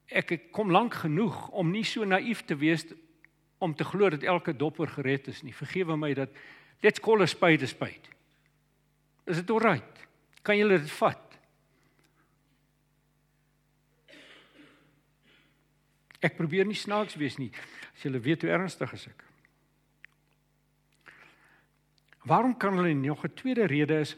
[0.08, 2.86] ek kom lank genoeg om nie so naïef te wees
[3.58, 5.54] om te glo dat elke dopper gered is nie.
[5.54, 6.30] Vergewe my dat
[6.84, 8.14] let's call a spade a spade.
[9.26, 10.06] Is dit alright?
[10.46, 11.22] Kan julle dit vat?
[16.22, 17.52] Ek probeer nie snaaks wees nie.
[17.96, 19.26] As julle weet hoe ernstig is ek.
[22.26, 24.16] Waarom kan hulle nog 'n tweede rede is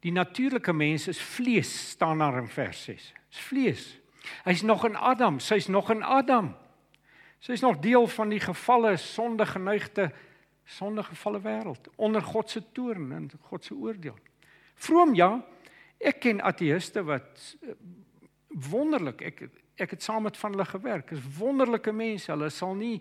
[0.00, 3.12] die natuurlike mens is vlees staan daar in vers 6.
[3.30, 4.03] Dis vlees.
[4.44, 6.54] Hy's nog in Adam, sy's nog in Adam.
[7.38, 10.12] Sy's nog deel van die gefalle sondegeneigde
[10.64, 14.16] sondegevalle wêreld onder God se toorn en God se oordeel.
[14.74, 15.44] Vroom ja,
[16.00, 17.76] ek ken ateëste wat eh,
[18.70, 19.44] wonderlik ek
[19.74, 21.10] ek het saam met van hulle gewerk.
[21.10, 22.30] Is wonderlike mense.
[22.30, 23.00] Hulle sal nie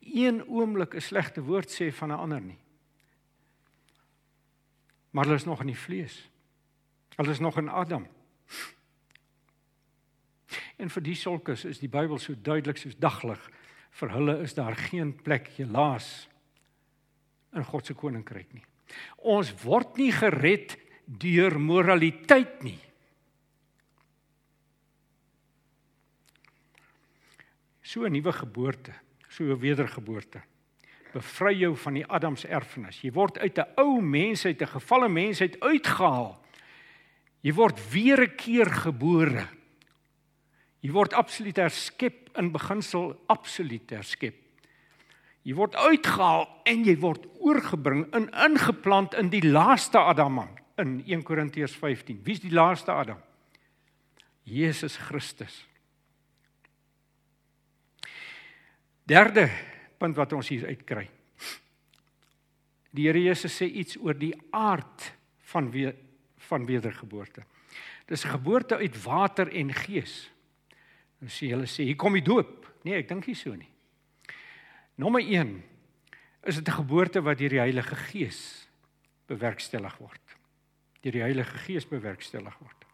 [0.00, 2.58] een oomblik 'n slegte woord sê van 'n ander nie.
[5.10, 6.30] Maar hulle is nog in die vlees.
[7.16, 8.06] Hulle is nog in Adam.
[10.78, 13.40] En vir die solkes is die Bybel so duidelik soos daglig.
[13.90, 16.28] Vir hulle is daar geen plek helaas
[17.54, 18.64] in God se koninkryk nie.
[19.18, 20.76] Ons word nie gered
[21.06, 22.78] deur moraliteit nie.
[27.82, 28.94] So 'n nuwe geboorte,
[29.28, 30.42] so 'n wedergeboorte
[31.14, 33.00] bevry jou van die Adams erfenis.
[33.02, 36.38] Jy word uit 'n ou mens uit 'n gefalle mens uit uitgehaal.
[37.42, 39.46] Jy word weer 'n keer gebore.
[40.80, 44.36] Jy word absoluut herskep in beginsel absoluut herskep.
[45.44, 50.42] Jy word uitgehaal en jy word oorgebring in ingeplant in die laaste Adam
[50.80, 52.20] in 1 Korintiërs 15.
[52.24, 53.20] Wie's die laaste Adam?
[54.44, 55.66] Jesus Christus.
[59.04, 59.48] Derde
[60.00, 61.08] punt wat ons hier uitkry.
[62.90, 65.12] Die Here Jesus sê iets oor die aard
[65.52, 65.94] van weer
[66.50, 67.44] van wedergeboorte.
[68.06, 70.30] Dis 'n geboorte uit water en gees.
[71.20, 72.66] Nou sê hulle sê hier kom die doop.
[72.84, 73.68] Nee, ek dink nie so nie.
[75.00, 75.62] Nommer 1
[76.48, 78.68] is dit 'n geboorte wat deur die Heilige Gees
[79.26, 80.36] bewerkstellig word.
[81.02, 82.84] Deur die Heilige Gees bewerkstellig word.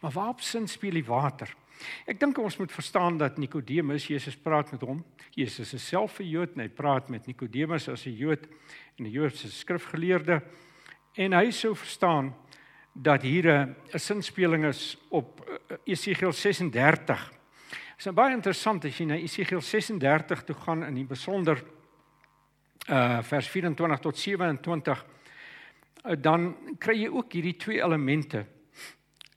[0.00, 1.54] Maar waarop sin speel die water?
[2.08, 5.04] Ek dink ons moet verstaan dat Nikodemus Jesus praat met hom.
[5.36, 8.46] Jesus is self 'n Jood en hy praat met Nikodemus as 'n Jood
[8.98, 10.42] en 'n Joodse skrifgeleerde
[11.16, 12.34] en hy sou verstaan
[13.02, 17.30] dat hier 'n sinspeling is op eh, Esegiel 36.
[17.96, 21.62] Dit is baie interessant as jy na Esegiel 36 toe gaan in die besonder
[22.88, 25.04] uh vers 24 tot 27
[26.04, 28.46] uh, dan kry jy ook hierdie twee elemente.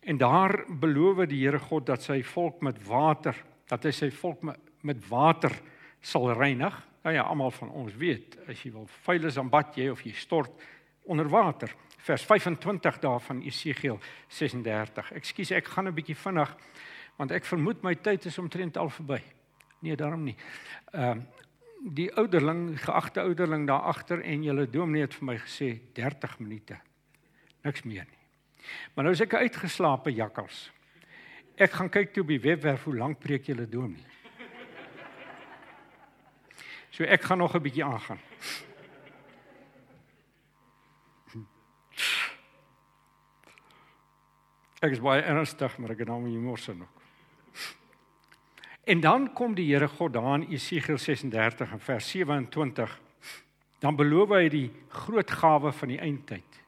[0.01, 3.35] En daar beloof die Here God dat sy volk met water,
[3.67, 4.43] dat hy sy volk
[4.81, 5.51] met, water
[6.01, 6.75] sal reinig.
[7.03, 10.01] Nou ja, almal van ons weet, as jy wil vuil is dan bad jy of
[10.05, 10.51] jy stort
[11.03, 11.73] onder water.
[11.99, 15.11] Vers 25 daarvan Esegiel 36.
[15.19, 16.55] Ekskuus, ek gaan 'n bietjie vinnig
[17.19, 19.19] want ek vermoed my tyd is omtrent al verby.
[19.83, 20.35] Nee, daarom nie.
[20.93, 21.23] Ehm uh,
[21.79, 26.75] die ouderling, geagte ouderling daar agter en julle dominee het vir my gesê 30 minute.
[27.63, 28.19] Niks meer nie.
[28.93, 30.71] Maar nou is ek uitgeslape jakkals.
[31.55, 34.07] Ek gaan kyk toe op die webwerf hoe lank preek julle dominee.
[36.91, 38.19] So ek gaan nog 'n bietjie aangaan.
[44.79, 46.87] Ek is baie ernstig, maar ek het nou humor se nog.
[48.87, 52.93] En dan kom die Here God daar in Esegiel 36 en vers 27.
[53.83, 54.69] Dan beloof hy die
[55.03, 56.59] groot gawe van die eindtyd.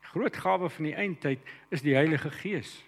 [0.00, 2.78] Die groot gawe van die eindtyd is die Heilige Gees.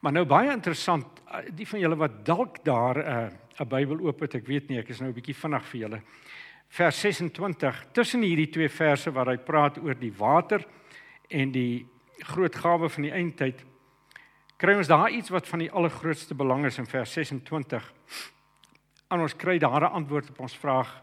[0.00, 1.22] Maar nou baie interessant,
[1.54, 4.78] die van julle wat dalk daar 'n uh, 'n Bybel oop het, ek weet nie,
[4.78, 6.02] ek is nou 'n bietjie vinnig vir julle.
[6.68, 10.64] Vers 26, tussen hierdie twee verse waar hy praat oor die water
[11.28, 11.86] en die
[12.24, 13.64] groot gawe van die eindtyd,
[14.56, 17.92] kry ons daar iets wat van die allergrootste belang is in vers 26.
[19.10, 21.02] En ons kry daar 'n antwoord op ons vraag.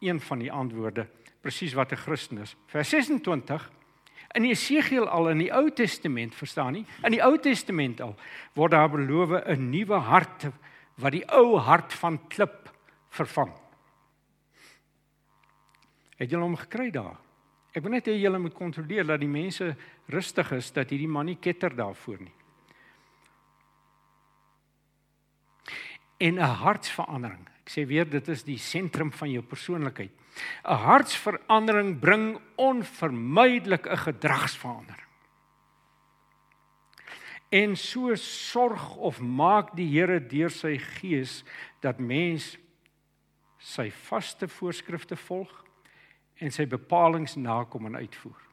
[0.00, 1.06] Een van die antwoorde,
[1.40, 2.56] presies wat 'n Christen is.
[2.66, 3.70] Vers 26
[4.34, 6.86] In Jesegiel al in die Ou Testament, verstaan nie?
[7.02, 8.16] In die Ou Testament al
[8.54, 10.48] word daar beloof 'n nuwe hart
[10.96, 12.70] wat die ou hart van klip
[13.08, 13.52] vervang.
[16.16, 17.16] Het jy hom gekry daar?
[17.76, 19.74] Ek wil net hê julle moet kontroleer dat die mense
[20.08, 22.36] rustig is dat hierdie man nie ketter daarvoor nie.
[26.16, 27.48] en 'n hartsverandering.
[27.64, 30.12] Ek sê weer dit is die sentrum van jou persoonlikheid.
[30.64, 35.06] 'n Hartsverandering bring onvermydelik 'n gedragsverandering.
[37.48, 41.44] En so sorg of maak die Here deur sy gees
[41.80, 42.58] dat mens
[43.58, 45.64] sy vaste voorskrifte volg
[46.34, 48.45] en sy bepalinge nakom en uitvoer.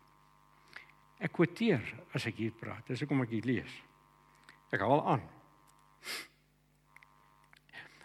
[1.20, 1.84] Ek quoteer
[2.14, 2.86] as ek hier praat.
[2.88, 3.74] Dis hoekom ek hier lees.
[4.74, 5.24] Ek haal aan.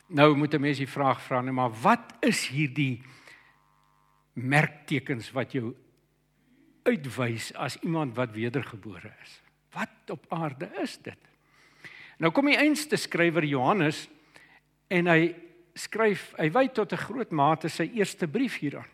[0.09, 3.03] Nou moet 'n mens die vraag vra, nee, maar wat is hierdie
[4.35, 5.75] merktekens wat jou
[6.83, 9.43] uitwys as iemand wat wedergebore is?
[9.73, 11.19] Wat op aarde is dit?
[12.19, 14.09] Nou kom die einste skrywer Johannes
[14.89, 15.35] en hy
[15.75, 18.89] skryf, hy wy tot 'n groot mate sy eerste brief hieraan.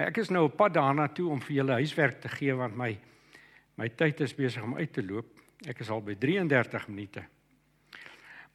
[0.00, 2.94] Ek is nou op pad daarna toe om vir julle huiswerk te gee want my
[3.80, 5.28] my tyd is besig om uit te loop.
[5.68, 7.22] Ek is al by 33 minute.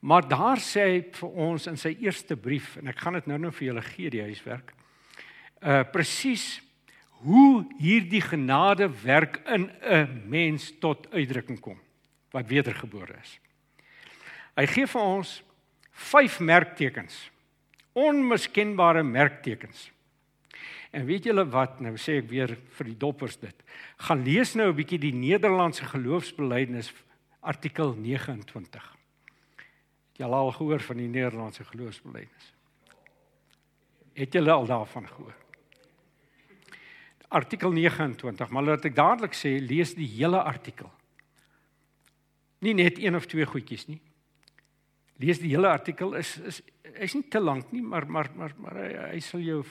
[0.06, 3.50] Maar daar sê hy vir ons in sy eerste brief en ek gaan dit nou-nou
[3.58, 4.74] vir julle gee die huiswerk.
[5.66, 6.60] Uh presies
[7.26, 11.80] hoe hierdie genade werk in 'n mens tot uitdrukking kom
[12.32, 13.40] wat wedergebore is.
[14.56, 15.44] Hy gee vir ons
[15.92, 17.32] vyf merktekens.
[17.94, 19.95] Onmiskenbare merktekens.
[20.96, 21.82] En weet julle wat?
[21.84, 23.64] Nou sê ek weer vir die doppers dit.
[24.08, 26.94] Gaan lees nou 'n bietjie die Nederlandse geloofsbelijdenis
[27.42, 28.96] artikel 29.
[30.08, 32.54] Het julle al gehoor van die Nederlandse geloofsbelijdenis?
[34.14, 35.36] Het julle al daarvan gehoor?
[37.28, 40.92] Artikel 29, maar laat ek dadelik sê, lees die hele artikel.
[42.60, 44.02] Nie net een of twee goedjies nie.
[45.18, 46.62] Lees die hele artikel is is
[46.96, 49.66] hy's nie te lank nie, maar maar maar maar hy, hy sal jou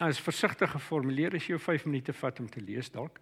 [0.00, 3.20] hy is versigtig geformuleer as jy jou 5 minute vat om te lees dalk.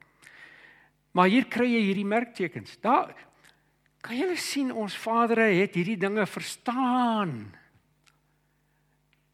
[1.12, 2.76] Maar hier kry jy hierdie merktekens.
[2.82, 3.14] Daar
[4.00, 7.50] kan jy sien ons Vader het hierdie dinge verstaan.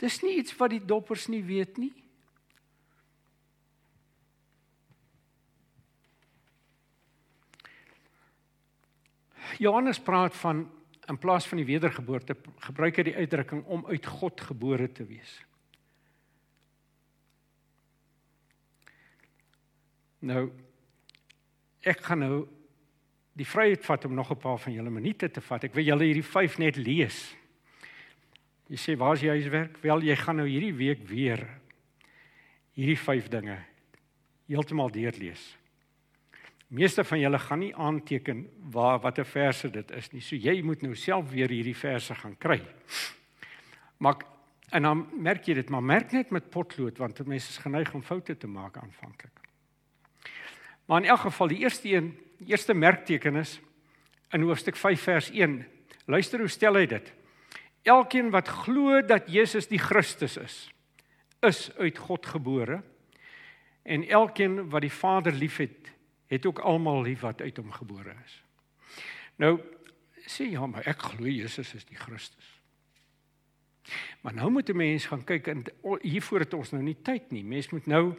[0.00, 1.92] Dis nie iets wat die doppers nie weet nie.
[9.62, 10.66] Johannes praat van
[11.06, 12.34] in plaas van die wedergeboorte
[12.66, 15.36] gebruik hy die uitdrukking om uit God gebore te wees.
[20.20, 20.50] Nou
[21.86, 22.46] ek gaan nou
[23.36, 25.64] die vryheid vat om nog 'n paar van julle minute te vat.
[25.64, 27.36] Ek wil julle hierdie 5 net lees.
[28.68, 29.76] Jy sê waar is jy huiswerk?
[29.82, 31.46] Wel, jy gaan nou hierdie week weer
[32.72, 33.58] hierdie 5 dinge
[34.46, 35.56] heeltemal deurlees.
[36.66, 40.20] Meeste van julle gaan nie aanteken waar watter verse dit is nie.
[40.20, 42.60] So jy moet nou self weer hierdie verse gaan kry.
[43.98, 44.24] Maar
[44.74, 48.02] en dan merk jy dit, maar merk net met potlood want mense is geneig om
[48.02, 49.45] foute te maak aanvanklik.
[50.86, 53.60] Maar in elk geval die eerste een, die eerste merkteken is
[54.30, 55.66] in hoofstuk 5 vers 1.
[56.04, 57.12] Luister hoe stel hy dit?
[57.82, 60.56] Elkeen wat glo dat Jesus die Christus is,
[61.40, 62.82] is uit God gebore
[63.86, 65.92] en elkeen wat die Vader liefhet,
[66.26, 68.42] het ook almal lief wat uit hom gebore is.
[69.38, 69.60] Nou
[70.26, 72.48] sê ja, maar ek glo Jesus is die Christus.
[74.20, 75.64] Maar nou moet 'n mens gaan kyk en
[76.02, 77.44] hiervoor het ons nou nie tyd nie.
[77.44, 78.16] Mens moet nou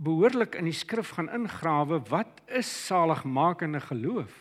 [0.00, 4.32] behoorlik in die skrif gaan ingrawe wat is saligmakende geloof?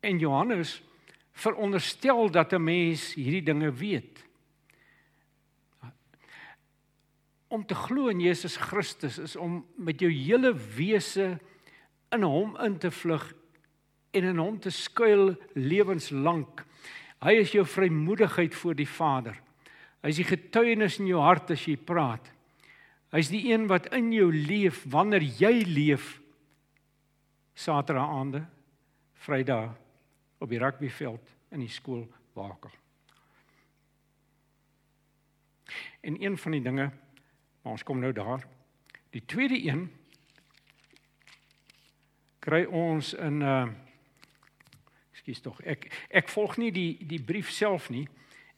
[0.00, 0.82] En Johannes
[1.32, 4.26] veronderstel dat 'n mens hierdie dinge weet
[7.48, 11.38] om te glo in Jesus Christus is om met jou hele wese
[12.14, 13.24] in hom in te vlug
[14.16, 16.64] en in hom te skuil lewenslank.
[17.22, 19.36] Hy is jou vrymoedigheid voor die Vader.
[20.02, 22.32] Hy is die getuienis in jou hart as jy praat.
[23.10, 26.20] Hy's die een wat in jou leef wanneer jy leef.
[27.54, 28.46] Saterdag aande,
[29.14, 29.72] Vrydag
[30.38, 32.70] op die rugbyveld in die skool wakel.
[36.00, 36.90] En een van die dinge
[37.66, 38.46] Maar ons kom nou daar.
[39.10, 39.88] Die tweede een
[42.38, 43.66] kry ons in uh
[45.10, 45.58] Ekskuus tog.
[45.66, 48.04] Ek ek volg nie die die brief self nie.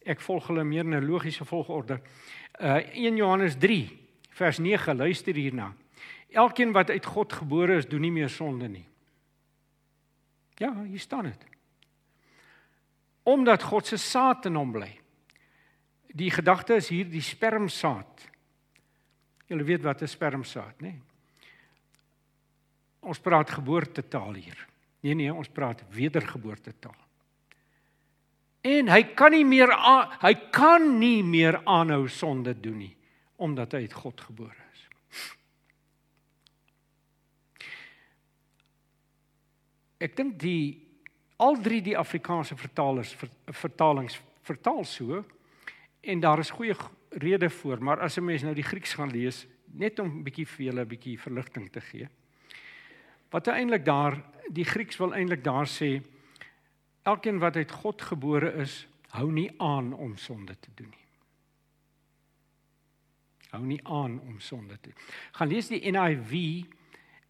[0.04, 2.02] Ek volg hulle meer in 'n logiese volgorde.
[2.60, 3.88] Uh 1 Johannes 3
[4.38, 5.72] vers 9 luister hierna.
[6.30, 8.86] Elkeen wat uit God gebore is, doen nie meer sonde nie.
[10.58, 11.44] Ja, hier staan dit.
[13.28, 14.90] Omdat God se saad in hom bly.
[16.18, 18.26] Die gedagte is hier die spermsaad.
[19.48, 20.94] Julle weet wat 'n spermsaad, nê?
[23.00, 24.66] Ons praat geboortetaal hier.
[25.00, 26.96] Nee nee, ons praat wedergeboortetaal.
[28.60, 32.97] En hy kan nie meer aan, hy kan nie meer aanhou sonde doen nie
[33.38, 34.82] omdat hy uit God gebore is.
[40.02, 40.78] Ek dink die
[41.38, 43.14] al drie die Afrikaanse vertalers
[43.54, 45.22] vertalings vertaal so
[46.00, 46.74] en daar is goeie
[47.20, 50.46] rede voor, maar as 'n mens nou die Grieks gaan lees, net om 'n bietjie
[50.46, 52.08] vir julle 'n bietjie verligting te gee.
[53.30, 56.02] Wat eintlik daar die Grieks wil eintlik daar sê
[57.02, 61.07] elkeen wat uit God gebore is, hou nie aan om sonde te doen nie.
[63.52, 64.92] Hou nie aan om sonde te.
[65.38, 66.34] Gaan lees die NIV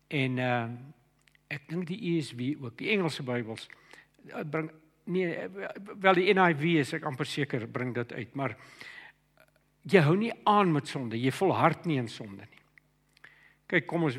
[0.09, 0.63] en uh
[1.49, 3.69] ek dink die ESV ook, die Engelse Bybels
[4.29, 4.67] eh, bring
[5.09, 5.47] nee
[5.97, 8.53] wel die NIV is ek amper seker bring dit uit, maar
[9.89, 12.65] jy hou nie aan met sonde, jy volhard nie in sonde nie.
[13.69, 14.19] Kyk, kom ons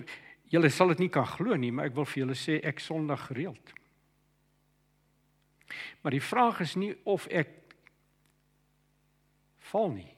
[0.50, 3.22] julle sal dit nie kan glo nie, maar ek wil vir julle sê ek sondig
[3.30, 3.74] gereeld.
[6.02, 7.54] Maar die vraag is nie of ek
[9.70, 10.10] val nie.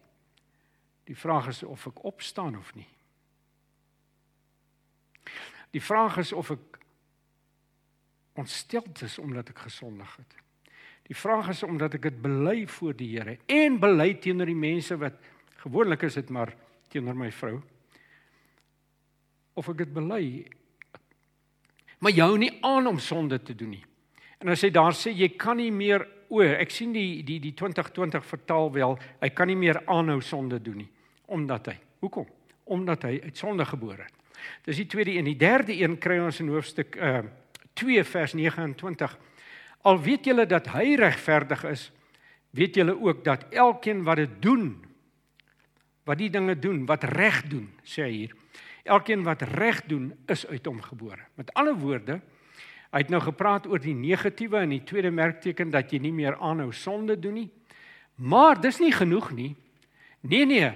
[1.10, 2.88] Die vraag is of ek opstaan of nie.
[5.72, 6.80] Die vraag is of ek
[8.40, 10.38] ontstel is omdat ek gesondig het.
[11.10, 14.96] Die vraag is omdat ek dit bely voor die Here en bely teenoor die mense
[15.00, 15.20] wat
[15.62, 16.50] Gewoonlik is dit maar
[16.90, 17.60] teenoor my vrou.
[19.54, 20.24] Of ek dit bely.
[22.02, 23.84] Maar jy hou nie aan om sonde te doen nie.
[24.42, 28.26] En hy daar sê jy kan nie meer o, ek sien die die die 2020
[28.26, 30.92] vertaal wel, hy kan nie meer aanhou sonde doen nie
[31.32, 32.26] omdat hy Hoekom?
[32.64, 34.14] Omdat hy uit sonde gebore het.
[34.66, 35.28] Dis die tweede een.
[35.30, 37.22] Die derde een kry ons in hoofstuk uh
[37.78, 39.14] 2 vers 29.
[39.88, 41.86] Al weet julle dat hy regverdig is,
[42.52, 44.66] weet julle ook dat elkeen wat dit doen,
[46.04, 48.34] wat die dinge doen, wat reg doen, sê hy hier.
[48.84, 51.24] Elkeen wat reg doen, is uit hom gebore.
[51.40, 52.20] Met ander woorde,
[52.92, 56.36] hy het nou gepraat oor die negatiewe en die tweede merkteken dat jy nie meer
[56.40, 57.50] aanhou sonde doen nie.
[58.16, 59.56] Maar dis nie genoeg nie.
[60.22, 60.72] Nee nee.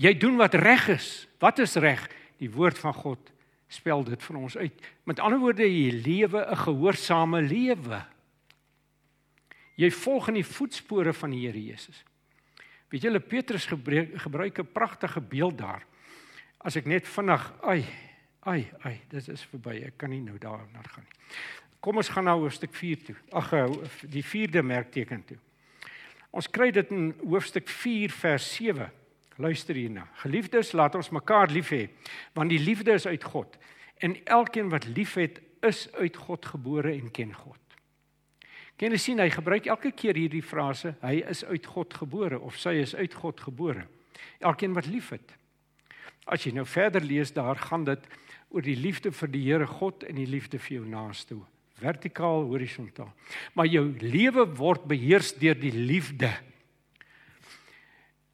[0.00, 1.26] Jy doen wat reg is.
[1.42, 2.06] Wat is reg?
[2.40, 3.32] Die woord van God
[3.70, 4.86] spel dit vir ons uit.
[5.06, 8.02] Met ander woorde, jy lewe 'n gehoorsame lewe.
[9.76, 12.04] Jy volg in die voetspore van die Here Jesus.
[12.90, 15.86] Weet julle Petrus gebruik, gebruik 'n pragtige beeld daar.
[16.58, 17.84] As ek net vinnig, ai,
[18.48, 19.80] ai, ai, dit is verby.
[19.86, 21.18] Ek kan nie nou daarna gaan nie.
[21.80, 23.16] Kom ons gaan nou hoofstuk 4 toe.
[23.32, 23.66] Ag, eh,
[24.12, 25.38] die 4de merkteken toe.
[26.30, 28.90] Ons kry dit in hoofstuk 4 vers 7.
[29.40, 30.06] Luister hierna.
[30.20, 31.88] Geliefdes, laat ons mekaar lief hê,
[32.36, 33.56] want die liefde is uit God.
[33.96, 37.58] En elkeen wat liefhet, is uit God gebore en ken God.
[38.80, 42.56] Ken jy sien hy gebruik elke keer hierdie frase, hy is uit God gebore of
[42.56, 43.84] sy is uit God gebore.
[44.40, 45.34] Elkeen wat liefhet.
[46.24, 48.06] As jy nou verder lees, daar gaan dit
[48.50, 51.38] oor die liefde vir die Here God en die liefde vir jou naaste,
[51.80, 53.12] vertikaal, horisontaal.
[53.54, 56.32] Maar jou lewe word beheers deur die liefde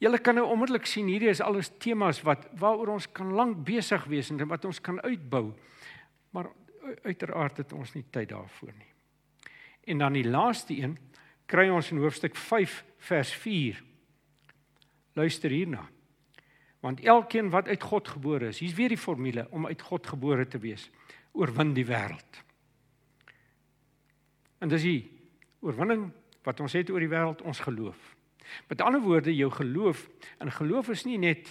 [0.02, 4.04] Julle kan nou onmiddellik sien hierdie is alles temas wat waaroor ons kan lank besig
[4.12, 5.54] wees en wat ons kan uitbou.
[6.36, 6.50] Maar
[7.06, 8.92] uiteraard het ons nie tyd daarvoor nie.
[9.88, 10.98] En dan die laaste een
[11.48, 13.80] kry ons in hoofstuk 5 vers 4.
[15.16, 15.86] Luister hierna.
[16.86, 20.46] Want elkeen wat uit God gebore is, hier's weer die formule om uit God gebore
[20.46, 20.86] te wees,
[21.34, 22.42] oorwin die wêreld.
[24.62, 25.00] En dis die
[25.66, 26.12] oorwinning
[26.46, 28.14] wat ons het oor die wêreld, ons geloof.
[28.70, 30.04] Met ander woorde, jou geloof,
[30.38, 31.50] en geloof is nie net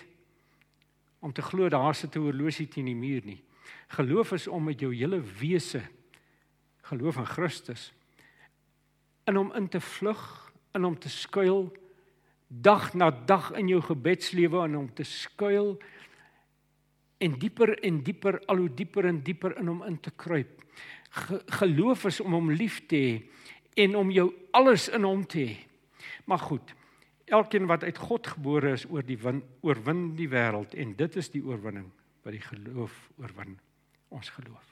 [1.19, 3.43] om te glo daar sit 'n horlosie teen die muur nie.
[3.87, 5.83] Geloof is om met jou hele wese
[6.81, 7.91] geloof in Christus
[9.25, 11.71] in hom in te vlug, in hom te skuil
[12.47, 15.75] dag na dag in jou gebedslewe en om te skuil
[17.17, 20.61] en dieper en dieper al hoe dieper en dieper in hom in te kruip.
[21.09, 23.13] Ge geloof is om hom lief te hê
[23.85, 25.55] en om jou alles in hom te hê.
[26.25, 26.75] Maar goed,
[27.25, 31.31] Elkeen wat uit God gebore is oor die win, oorwin die wêreld en dit is
[31.33, 31.87] die oorwinning
[32.25, 33.55] wat die geloof oorwin
[34.13, 34.67] ons geloof.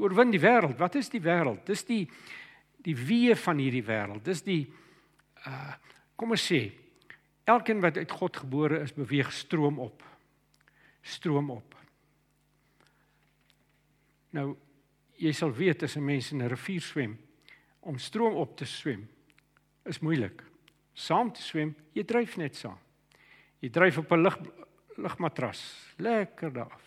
[0.00, 0.78] Oorwin die wêreld.
[0.80, 1.62] Wat is die wêreld?
[1.68, 2.02] Dis die
[2.80, 4.24] die wee van hierdie wêreld.
[4.24, 4.64] Dis die
[5.46, 5.76] uh
[6.20, 6.58] kom ons sê
[7.50, 10.04] elkeen wat uit God gebore is beweeg stroom op.
[11.02, 11.74] Stroom op.
[14.30, 14.54] Nou
[15.20, 17.18] jy sal weet as 'n mens in 'n rivier swem
[17.80, 19.08] om stroom op te swem
[19.84, 20.50] is moeilik
[21.00, 22.78] saam te swem, jy dryf net saam.
[23.60, 24.36] Jy dryf op 'n lig
[24.96, 25.60] ligmatras,
[25.98, 26.80] lekker daar.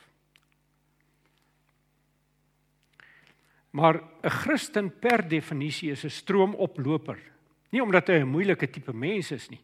[3.72, 7.20] Maar 'n Christen per definisie is 'n stroomoploper.
[7.72, 9.62] Nie omdat hy 'n moeilike tipe mens is nie,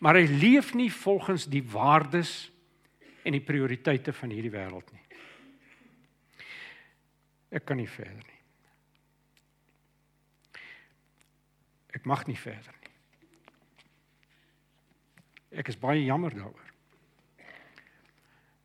[0.00, 2.50] maar hy leef nie volgens die waardes
[3.24, 5.04] en die prioriteite van hierdie wêreld nie.
[7.58, 8.38] Ek kan nie verder nie.
[11.96, 12.74] Ek mag nie verder.
[15.58, 16.66] Ek is baie jammer daaroor.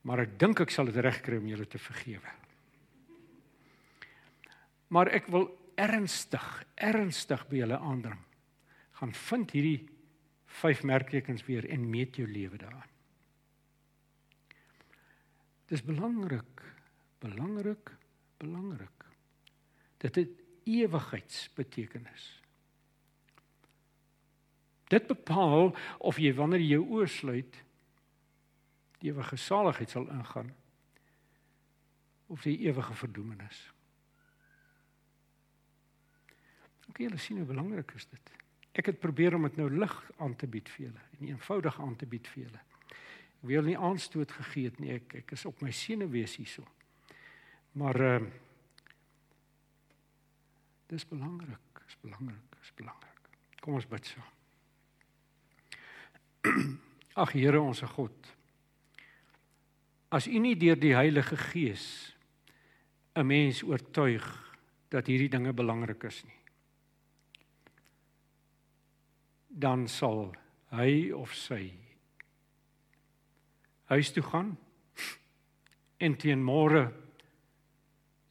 [0.03, 2.33] Maar ek dink ek sal dit regkry om julle te vergewe.
[4.93, 5.47] Maar ek wil
[5.79, 6.43] ernstig,
[6.75, 8.19] ernstig by julle aandring.
[8.99, 9.79] Gaan vind hierdie
[10.53, 12.91] vyf merktekens weer en meet jou lewe daaraan.
[15.71, 16.61] Dis belangrik,
[17.23, 17.91] belangrik,
[18.37, 19.05] belangrik.
[19.97, 22.25] Dit het ewigheidsbetekenis.
[24.91, 27.61] Dit bepaal of jy wanneer jy jou oë sluit
[29.01, 30.53] die ewige saligheid sal ingaan
[32.31, 33.65] of die ewige verdoemenis.
[36.93, 38.42] Ek wil sien hoe belangrik is dit.
[38.73, 41.95] Ek het probeer om dit nou lig aan te bied vir julle en eenvoudig aan
[41.95, 42.61] te bied vir julle.
[43.43, 44.95] Ek wil nie aanstoot gegee het nie.
[44.97, 46.65] Ek ek is op my senuwees hierso.
[47.77, 48.31] Maar ehm uh,
[50.93, 53.29] dis belangrik, is belangrik, is belangrik.
[53.61, 54.29] Kom ons bid saam.
[57.23, 58.29] Ag Here ons God.
[60.13, 62.13] As U nie deur die Heilige Gees
[63.15, 64.25] 'n mens oortuig
[64.89, 66.42] dat hierdie dinge belangrik is nie,
[69.53, 70.31] dan sal
[70.73, 71.67] hy of sy
[73.93, 74.55] huis toe gaan
[76.01, 76.87] en teen môre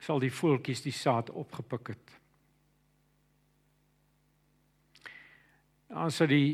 [0.03, 2.13] sal die voeltjies die saad opgepik het.
[6.03, 6.49] As hy die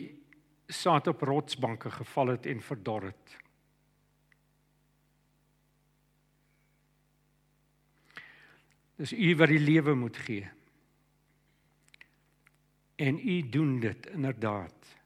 [0.69, 3.37] saad op rotsbanke geval het en verdor het.
[8.99, 10.58] Dis u wat die lewe moet gee.
[12.99, 14.97] En u doen dit inderdaad.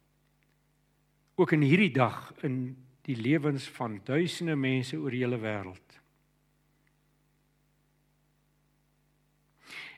[1.35, 5.99] Ook in hierdie dag in die lewens van duisende mense oor die hele wêreld.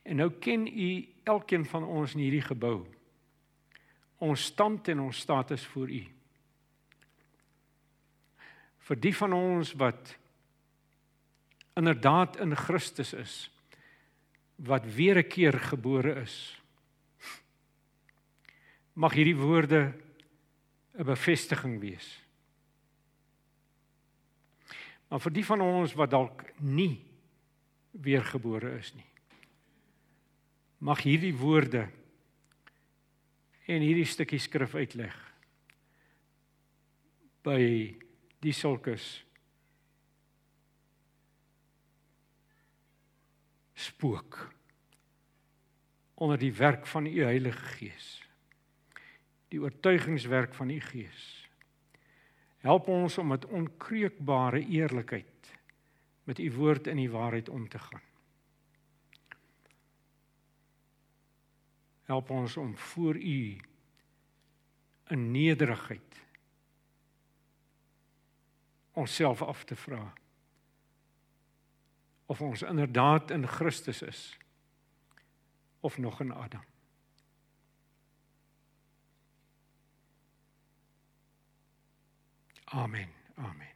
[0.02, 0.88] En nou ken u
[1.24, 2.82] elkeen van ons in hierdie gebou.
[4.24, 6.02] Ons stand en ons status voor u.
[8.84, 10.16] Vir die van ons wat
[11.74, 13.34] inderdaad in Christus is
[14.54, 16.62] wat weer 'n keer gebore is.
[18.94, 19.92] Mag hierdie woorde
[20.94, 22.24] 'n bevestiging wees.
[25.08, 27.04] Maar vir die van ons wat dalk nie
[27.90, 29.10] weergebore is nie.
[30.78, 31.88] Mag hierdie woorde
[33.66, 35.14] en hierdie stukkie skrif uitleg
[37.44, 37.60] by
[38.40, 39.24] die sulkes
[43.74, 44.50] spook
[46.14, 48.23] onder die werk van u Heilige Gees.
[49.54, 51.48] Die oortuigingswerk van u Gees.
[52.58, 55.52] Help ons om met onkreukbare eerlikheid
[56.24, 58.02] met u woord in die waarheid om te gaan.
[62.02, 63.60] Help ons om voor u
[65.06, 66.26] in nederigheid
[68.92, 70.12] onsself af te vra
[72.26, 74.38] of ons inderdaad in Christus is
[75.80, 76.73] of nog in Adam.
[82.74, 83.06] Amen.
[83.38, 83.73] Amen.